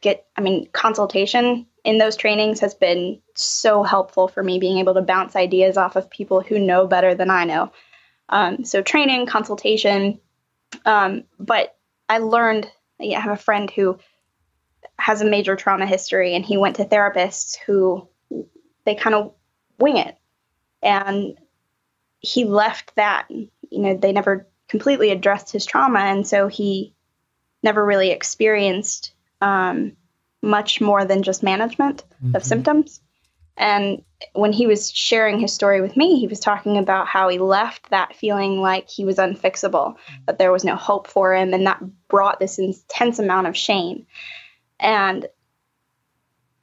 get, 0.01 0.25
I 0.35 0.41
mean, 0.41 0.67
consultation 0.71 1.67
in 1.83 1.97
those 1.97 2.15
trainings 2.15 2.59
has 2.59 2.73
been 2.73 3.21
so 3.35 3.83
helpful 3.83 4.27
for 4.27 4.43
me 4.43 4.59
being 4.59 4.77
able 4.77 4.93
to 4.93 5.01
bounce 5.01 5.35
ideas 5.35 5.77
off 5.77 5.95
of 5.95 6.09
people 6.09 6.41
who 6.41 6.59
know 6.59 6.87
better 6.87 7.15
than 7.15 7.29
I 7.29 7.45
know. 7.45 7.71
Um, 8.29 8.63
so, 8.63 8.81
training, 8.81 9.25
consultation. 9.25 10.19
Um, 10.85 11.23
but 11.39 11.75
I 12.07 12.19
learned, 12.19 12.69
I 12.99 13.19
have 13.19 13.33
a 13.33 13.41
friend 13.41 13.69
who 13.69 13.99
has 14.97 15.21
a 15.21 15.25
major 15.25 15.55
trauma 15.55 15.85
history, 15.85 16.35
and 16.35 16.45
he 16.45 16.57
went 16.57 16.77
to 16.77 16.85
therapists 16.85 17.57
who 17.65 18.07
they 18.85 18.95
kind 18.95 19.15
of 19.15 19.33
wing 19.79 19.97
it. 19.97 20.17
And 20.81 21.37
he 22.19 22.45
left 22.45 22.95
that, 22.95 23.27
you 23.29 23.49
know, 23.71 23.97
they 23.97 24.11
never 24.11 24.47
completely 24.67 25.11
addressed 25.11 25.51
his 25.51 25.65
trauma. 25.65 25.99
And 25.99 26.25
so 26.27 26.47
he 26.47 26.93
never 27.61 27.83
really 27.85 28.11
experienced 28.11 29.13
um, 29.41 29.95
much 30.41 30.81
more 30.81 31.05
than 31.05 31.23
just 31.23 31.43
management 31.43 32.03
mm-hmm. 32.23 32.35
of 32.35 32.43
symptoms. 32.43 33.01
And 33.55 34.03
when 34.33 34.51
he 34.51 34.65
was 34.65 34.91
sharing 34.91 35.39
his 35.39 35.53
story 35.53 35.79
with 35.79 35.95
me, 35.95 36.19
he 36.19 36.27
was 36.27 36.39
talking 36.39 36.77
about 36.77 37.07
how 37.07 37.29
he 37.29 37.37
left 37.37 37.89
that 37.91 38.15
feeling 38.15 38.59
like 38.59 38.89
he 38.89 39.05
was 39.05 39.17
unfixable, 39.17 39.95
that 40.25 40.39
there 40.39 40.51
was 40.51 40.63
no 40.63 40.75
hope 40.75 41.07
for 41.07 41.35
him, 41.35 41.53
and 41.53 41.67
that 41.67 41.81
brought 42.07 42.39
this 42.39 42.57
intense 42.57 43.19
amount 43.19 43.47
of 43.47 43.55
shame. 43.55 44.07
And 44.79 45.27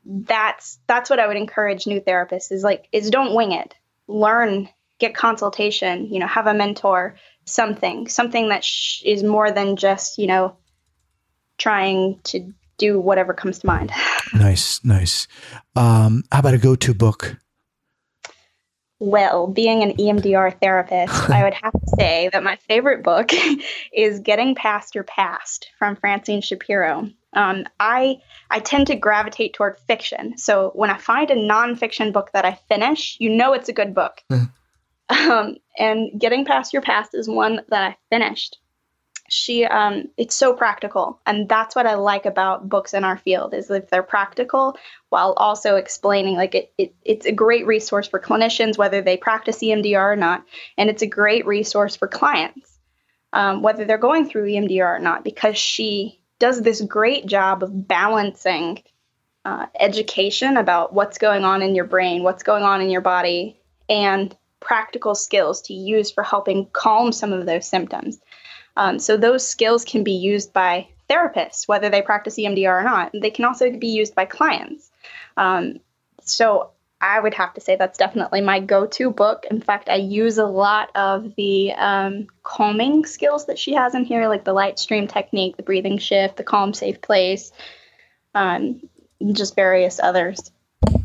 that's 0.05 0.79
that's 0.87 1.11
what 1.11 1.19
I 1.19 1.27
would 1.27 1.37
encourage 1.37 1.87
new 1.87 2.01
therapists 2.01 2.53
is 2.53 2.63
like 2.63 2.89
is 2.93 3.11
don't 3.11 3.35
wing 3.35 3.53
it. 3.53 3.75
Learn, 4.07 4.69
get 4.99 5.15
consultation, 5.15 6.07
you 6.07 6.19
know, 6.19 6.27
have 6.27 6.47
a 6.47 6.55
mentor, 6.55 7.17
something, 7.45 8.09
something 8.09 8.49
that 8.49 8.65
sh- 8.65 9.03
is 9.05 9.23
more 9.23 9.51
than 9.51 9.77
just, 9.77 10.19
you 10.19 10.27
know, 10.27 10.57
trying 11.59 12.21
to 12.25 12.53
do 12.79 12.99
whatever 12.99 13.35
comes 13.35 13.59
to 13.61 13.67
mind. 13.67 13.93
Nice, 14.33 14.79
nice. 14.85 15.27
Um, 15.75 16.23
how 16.31 16.39
about 16.39 16.55
a 16.55 16.59
go-to 16.59 16.95
book? 16.95 17.37
Well, 19.01 19.47
being 19.47 19.83
an 19.83 19.97
EMDR 19.97 20.61
therapist, 20.61 21.31
I 21.31 21.43
would 21.43 21.55
have 21.55 21.73
to 21.73 21.97
say 21.99 22.29
that 22.33 22.45
my 22.45 22.57
favorite 22.69 23.03
book 23.03 23.31
is 23.93 24.21
Getting 24.21 24.55
Past 24.55 24.95
Your 24.95 25.05
Past 25.05 25.71
from 25.79 25.97
Francine 25.97 26.43
Shapiro. 26.43 27.09
Um, 27.33 27.65
I 27.79 28.19
I 28.51 28.59
tend 28.59 28.89
to 28.89 28.97
gravitate 28.97 29.55
toward 29.55 29.79
fiction. 29.79 30.37
So 30.37 30.73
when 30.75 30.91
I 30.91 30.99
find 30.99 31.31
a 31.31 31.37
nonfiction 31.37 32.13
book 32.13 32.31
that 32.35 32.45
I 32.45 32.59
finish, 32.69 33.17
you 33.21 33.31
know 33.31 33.55
it's 33.55 33.69
a 33.69 33.75
good 33.75 33.95
book. 33.95 34.23
Um, 35.11 35.57
and 35.77 36.21
Getting 36.21 36.45
Past 36.45 36.73
Your 36.73 36.83
Past 36.83 37.17
is 37.17 37.29
one 37.29 37.63
that 37.71 37.83
I 37.83 37.97
finished. 38.11 38.59
She, 39.33 39.65
um, 39.65 40.09
it's 40.17 40.35
so 40.35 40.53
practical, 40.55 41.21
and 41.25 41.49
that's 41.49 41.77
what 41.77 41.87
I 41.87 41.95
like 41.95 42.27
about 42.27 42.69
books 42.69 42.95
in 42.95 43.05
our 43.05 43.17
field 43.17 43.55
is 43.55 43.71
if 43.71 43.89
they're 43.89 44.03
practical 44.03 44.77
while 45.09 45.35
also 45.37 45.77
explaining. 45.77 46.37
Like 46.37 46.55
it, 46.55 46.73
it 46.77 46.95
it's 47.05 47.27
a 47.27 47.33
great 47.33 47.67
resource 47.67 48.09
for 48.09 48.19
clinicians 48.19 48.77
whether 48.77 49.01
they 49.01 49.17
practice 49.17 49.59
EMDR 49.59 50.13
or 50.13 50.17
not, 50.17 50.45
and 50.77 50.91
it's 50.91 51.03
a 51.03 51.07
great 51.07 51.47
resource 51.47 51.97
for 51.97 52.09
clients 52.09 52.81
um, 53.33 53.63
whether 53.63 53.85
they're 53.85 53.99
going 53.99 54.29
through 54.29 54.47
EMDR 54.47 54.97
or 54.97 54.99
not, 54.99 55.25
because 55.25 55.57
she 55.57 56.21
does 56.39 56.63
this 56.63 56.81
great 56.81 57.27
job 57.27 57.63
of 57.63 57.89
balancing 57.89 58.83
uh, 59.45 59.67
education 59.79 60.57
about 60.57 60.93
what's 60.93 61.19
going 61.19 61.45
on 61.45 61.63
in 61.63 61.75
your 61.75 61.85
brain, 61.85 62.23
what's 62.23 62.43
going 62.43 62.63
on 62.63 62.81
in 62.81 62.91
your 62.91 63.01
body, 63.01 63.61
and 63.89 64.37
practical 64.59 65.15
skills 65.15 65.63
to 65.63 65.75
use 65.75 66.11
for 66.11 66.23
helping 66.23 66.69
calm 66.73 67.13
some 67.13 67.33
of 67.33 67.47
those 67.47 67.67
symptoms. 67.67 68.21
Um, 68.77 68.99
so 68.99 69.17
those 69.17 69.47
skills 69.47 69.85
can 69.85 70.05
be 70.05 70.13
used 70.13 70.53
by 70.53 70.89
therapists, 71.09 71.67
whether 71.67 71.91
they 71.91 72.03
practice 72.03 72.37
EMDR 72.37 72.81
or 72.81 72.85
not. 72.85 73.11
They 73.13 73.31
can 73.31 73.45
also 73.45 73.71
be 73.71 73.89
used 73.89 74.15
by 74.15 74.25
clients. 74.27 74.91
Um, 75.37 75.81
so 76.23 76.71
I 77.01 77.19
would 77.19 77.35
have 77.35 77.55
to 77.55 77.61
say 77.61 77.77
that's 77.77 77.99
definitely 77.99 78.43
my 78.43 78.61
go 78.61 78.87
to 78.87 79.11
book. 79.11 79.47
In 79.51 79.61
fact, 79.61 79.89
I 79.89 79.97
use 79.97 80.39
a 80.39 80.47
lot 80.47 80.91
of 80.95 81.35
the 81.37 81.73
um, 81.73 82.27
calming 82.43 83.07
skills 83.07 83.47
that 83.47 83.59
she 83.59 83.73
has 83.73 83.95
in 83.95 84.05
here, 84.05 84.29
like 84.29 84.45
the 84.45 84.53
light 84.53 84.79
stream 84.79 85.09
technique, 85.09 85.57
the 85.57 85.63
breathing 85.63 85.99
shift, 85.99 86.37
the 86.37 86.45
calm, 86.45 86.75
safe 86.75 87.01
place, 87.01 87.53
um, 88.35 88.83
just 89.33 89.57
various 89.57 89.99
others. 89.99 90.51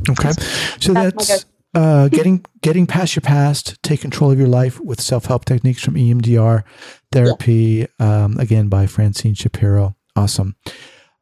Okay. 0.10 0.32
So 0.80 0.94
that's, 0.94 1.28
that's 1.28 1.46
uh, 1.76 2.08
getting 2.08 2.46
getting 2.62 2.88
past 2.88 3.16
your 3.16 3.22
past, 3.22 3.82
take 3.84 4.02
control 4.02 4.32
of 4.32 4.40
your 4.40 4.48
life 4.48 4.80
with 4.80 5.02
self 5.02 5.26
help 5.26 5.46
techniques 5.46 5.84
from 5.84 5.96
EMDR 5.96 6.64
therapy. 7.12 7.88
Yeah. 8.00 8.24
Um, 8.24 8.38
again 8.40 8.70
by 8.70 8.88
Francine 8.88 9.36
Shapiro. 9.36 9.96
Awesome. 10.16 10.56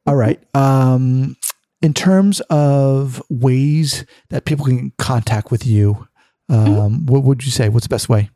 All 0.05 0.15
right. 0.15 0.39
Um, 0.55 1.35
in 1.81 1.93
terms 1.93 2.39
of 2.49 3.21
ways 3.29 4.05
that 4.29 4.45
people 4.45 4.65
can 4.65 4.93
contact 4.97 5.51
with 5.51 5.65
you, 5.65 6.07
um, 6.49 6.65
mm-hmm. 6.65 7.05
what 7.05 7.23
would 7.23 7.43
you 7.43 7.51
say? 7.51 7.69
What's 7.69 7.87
the 7.87 7.93
best 7.93 8.07
way? 8.07 8.29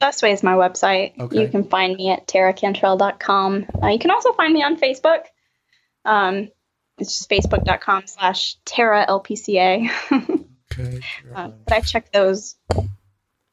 Best 0.00 0.22
way 0.22 0.32
is 0.32 0.42
my 0.42 0.54
website. 0.54 1.18
Okay. 1.18 1.42
You 1.42 1.48
can 1.48 1.64
find 1.64 1.96
me 1.96 2.10
at 2.10 2.26
taracantrell.com. 2.26 3.66
Uh, 3.82 3.88
you 3.88 3.98
can 3.98 4.10
also 4.10 4.32
find 4.32 4.52
me 4.52 4.62
on 4.62 4.76
Facebook. 4.76 5.24
Um, 6.04 6.48
it's 6.98 7.18
just 7.18 7.30
facebook.com 7.30 8.06
slash 8.06 8.56
Tara 8.64 9.06
LPCA. 9.08 9.90
okay. 10.78 11.00
Uh, 11.34 11.48
but 11.48 11.74
I 11.74 11.80
check 11.80 12.12
those 12.12 12.56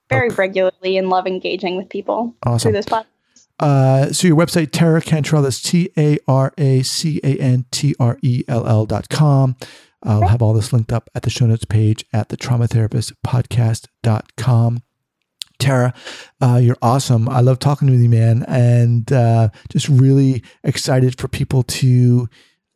very 0.09 0.27
okay. 0.27 0.35
regularly 0.35 0.97
and 0.97 1.09
love 1.09 1.27
engaging 1.27 1.77
with 1.77 1.89
people 1.89 2.35
awesome. 2.45 2.69
through 2.69 2.77
this 2.77 2.85
platform. 2.85 3.07
Uh, 3.59 4.11
so 4.11 4.27
your 4.27 4.37
website, 4.37 4.71
Tara 4.71 5.01
Cantrell, 5.01 5.43
that's 5.43 5.61
T 5.61 5.91
A 5.97 6.17
R 6.27 6.51
A 6.57 6.81
C 6.81 7.19
A 7.23 7.37
N 7.37 7.65
T 7.71 7.95
R 7.99 8.17
E 8.21 8.43
L 8.47 8.67
L 8.67 8.85
dot 8.85 9.07
com. 9.09 9.55
I'll 10.03 10.27
have 10.27 10.41
all 10.41 10.53
this 10.53 10.73
linked 10.73 10.91
up 10.91 11.09
at 11.13 11.21
the 11.21 11.29
show 11.29 11.45
notes 11.45 11.65
page 11.65 12.03
at 12.11 12.29
the 12.29 12.37
traumatherapist 12.37 13.13
podcast.com. 13.25 14.81
Tara, 15.59 15.93
uh, 16.41 16.59
you're 16.61 16.77
awesome. 16.81 17.29
I 17.29 17.41
love 17.41 17.59
talking 17.59 17.89
with 17.89 17.99
you, 17.99 18.09
man, 18.09 18.43
and 18.47 19.11
uh, 19.13 19.49
just 19.69 19.87
really 19.87 20.43
excited 20.63 21.19
for 21.19 21.27
people 21.27 21.61
to 21.63 22.27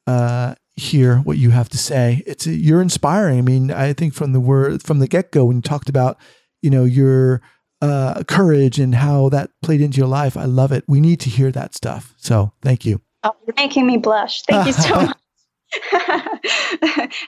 uh, 0.05 0.53
hear 0.75 1.17
what 1.17 1.37
you 1.37 1.51
have 1.51 1.69
to 1.69 1.77
say. 1.77 2.23
It's 2.25 2.45
you're 2.45 2.81
inspiring. 2.81 3.39
I 3.39 3.41
mean, 3.41 3.71
I 3.71 3.93
think 3.93 4.13
from 4.13 4.33
the 4.33 4.39
word 4.39 4.83
from 4.83 4.99
the 4.99 5.07
get 5.07 5.31
go 5.31 5.45
when 5.45 5.57
you 5.57 5.61
talked 5.61 5.89
about, 5.89 6.17
you 6.61 6.69
know, 6.69 6.83
your 6.83 7.41
uh, 7.81 8.23
courage 8.23 8.79
and 8.79 8.95
how 8.95 9.29
that 9.29 9.51
played 9.61 9.81
into 9.81 9.97
your 9.97 10.07
life. 10.07 10.35
I 10.35 10.45
love 10.45 10.71
it. 10.71 10.83
We 10.87 11.01
need 11.01 11.19
to 11.21 11.29
hear 11.29 11.51
that 11.51 11.75
stuff. 11.75 12.13
So 12.17 12.51
thank 12.61 12.85
you. 12.85 13.01
Oh, 13.23 13.35
you're 13.45 13.55
making 13.55 13.87
me 13.87 13.97
blush. 13.97 14.43
Thank 14.43 14.67
you 14.67 14.73
so 14.73 14.95
much. 15.01 15.17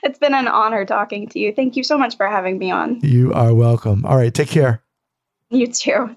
it's 0.02 0.18
been 0.18 0.34
an 0.34 0.48
honor 0.48 0.84
talking 0.84 1.28
to 1.28 1.38
you. 1.38 1.52
Thank 1.52 1.76
you 1.76 1.82
so 1.82 1.98
much 1.98 2.16
for 2.16 2.28
having 2.28 2.58
me 2.58 2.70
on. 2.70 3.00
You 3.02 3.32
are 3.32 3.54
welcome. 3.54 4.06
All 4.06 4.16
right. 4.16 4.32
Take 4.32 4.48
care. 4.48 4.82
You 5.50 5.66
too. 5.66 6.16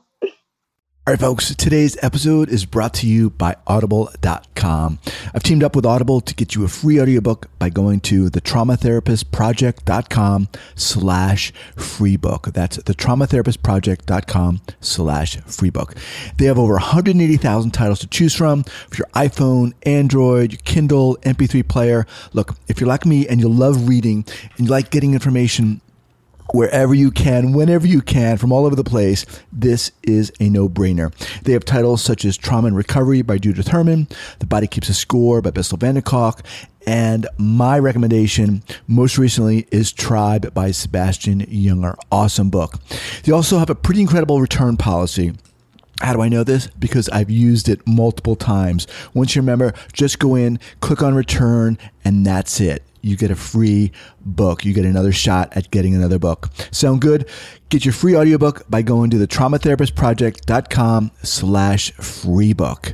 All 1.07 1.13
right, 1.13 1.19
folks, 1.19 1.55
today's 1.55 1.97
episode 2.03 2.47
is 2.47 2.67
brought 2.67 2.93
to 2.93 3.07
you 3.07 3.31
by 3.31 3.55
Audible.com. 3.65 4.99
I've 5.33 5.41
teamed 5.41 5.63
up 5.63 5.75
with 5.75 5.83
Audible 5.83 6.21
to 6.21 6.35
get 6.35 6.53
you 6.53 6.63
a 6.63 6.67
free 6.67 7.01
audiobook 7.01 7.47
by 7.57 7.71
going 7.71 8.01
to 8.01 8.29
the 8.29 8.39
traumatherapistproject.com 8.39 10.47
slash 10.75 11.53
free 11.75 12.17
book. 12.17 12.49
That's 12.53 12.77
the 12.77 12.93
traumatherapistproject.com 12.93 14.61
slash 14.79 15.37
free 15.37 15.71
book. 15.71 15.95
They 16.37 16.45
have 16.45 16.59
over 16.59 16.73
180,000 16.73 17.71
titles 17.71 17.99
to 18.01 18.07
choose 18.07 18.35
from 18.35 18.63
for 18.63 18.97
your 18.97 19.07
iPhone, 19.15 19.73
Android, 19.81 20.51
your 20.51 20.61
Kindle, 20.63 21.17
MP3 21.23 21.67
player. 21.67 22.05
Look, 22.33 22.55
if 22.67 22.79
you're 22.79 22.87
like 22.87 23.07
me 23.07 23.27
and 23.27 23.41
you 23.41 23.49
love 23.49 23.89
reading 23.89 24.23
and 24.55 24.67
you 24.67 24.71
like 24.71 24.91
getting 24.91 25.15
information 25.15 25.81
wherever 26.53 26.93
you 26.93 27.11
can, 27.11 27.53
whenever 27.53 27.87
you 27.87 28.01
can, 28.01 28.37
from 28.37 28.51
all 28.51 28.65
over 28.65 28.75
the 28.75 28.83
place, 28.83 29.25
this 29.51 29.91
is 30.03 30.31
a 30.39 30.49
no 30.49 30.69
brainer. 30.69 31.13
They 31.43 31.53
have 31.53 31.65
titles 31.65 32.01
such 32.01 32.25
as 32.25 32.37
Trauma 32.37 32.67
and 32.67 32.77
Recovery 32.77 33.21
by 33.21 33.37
Judith 33.37 33.69
Herman, 33.69 34.07
The 34.39 34.45
Body 34.45 34.67
Keeps 34.67 34.89
a 34.89 34.93
Score 34.93 35.41
by 35.41 35.51
Bessel 35.51 35.77
van 35.77 35.95
der 35.95 36.01
Kolk, 36.01 36.41
and 36.87 37.27
my 37.37 37.77
recommendation 37.77 38.63
most 38.87 39.17
recently 39.17 39.67
is 39.71 39.91
Tribe 39.91 40.53
by 40.53 40.71
Sebastian 40.71 41.41
Junger. 41.41 41.95
Awesome 42.11 42.49
book. 42.49 42.79
They 43.23 43.31
also 43.31 43.59
have 43.59 43.69
a 43.69 43.75
pretty 43.75 44.01
incredible 44.01 44.41
return 44.41 44.77
policy. 44.77 45.33
How 46.01 46.13
do 46.13 46.21
I 46.21 46.29
know 46.29 46.43
this? 46.43 46.67
Because 46.67 47.07
I've 47.09 47.29
used 47.29 47.69
it 47.69 47.85
multiple 47.87 48.35
times. 48.35 48.87
Once 49.13 49.35
you 49.35 49.41
remember, 49.41 49.73
just 49.93 50.19
go 50.19 50.35
in, 50.35 50.59
click 50.81 51.01
on 51.01 51.15
return, 51.15 51.77
and 52.03 52.25
that's 52.25 52.59
it 52.59 52.83
you 53.01 53.17
get 53.17 53.31
a 53.31 53.35
free 53.35 53.91
book. 54.21 54.63
You 54.65 54.73
get 54.73 54.85
another 54.85 55.11
shot 55.11 55.51
at 55.55 55.71
getting 55.71 55.95
another 55.95 56.19
book. 56.19 56.49
Sound 56.71 57.01
good? 57.01 57.27
Get 57.69 57.85
your 57.85 57.93
free 57.93 58.15
audiobook 58.15 58.69
by 58.69 58.81
going 58.81 59.09
to 59.11 59.17
the 59.17 59.27
traumatherapistproject.com 59.27 61.11
slash 61.23 61.91
free 61.93 62.53
book. 62.53 62.93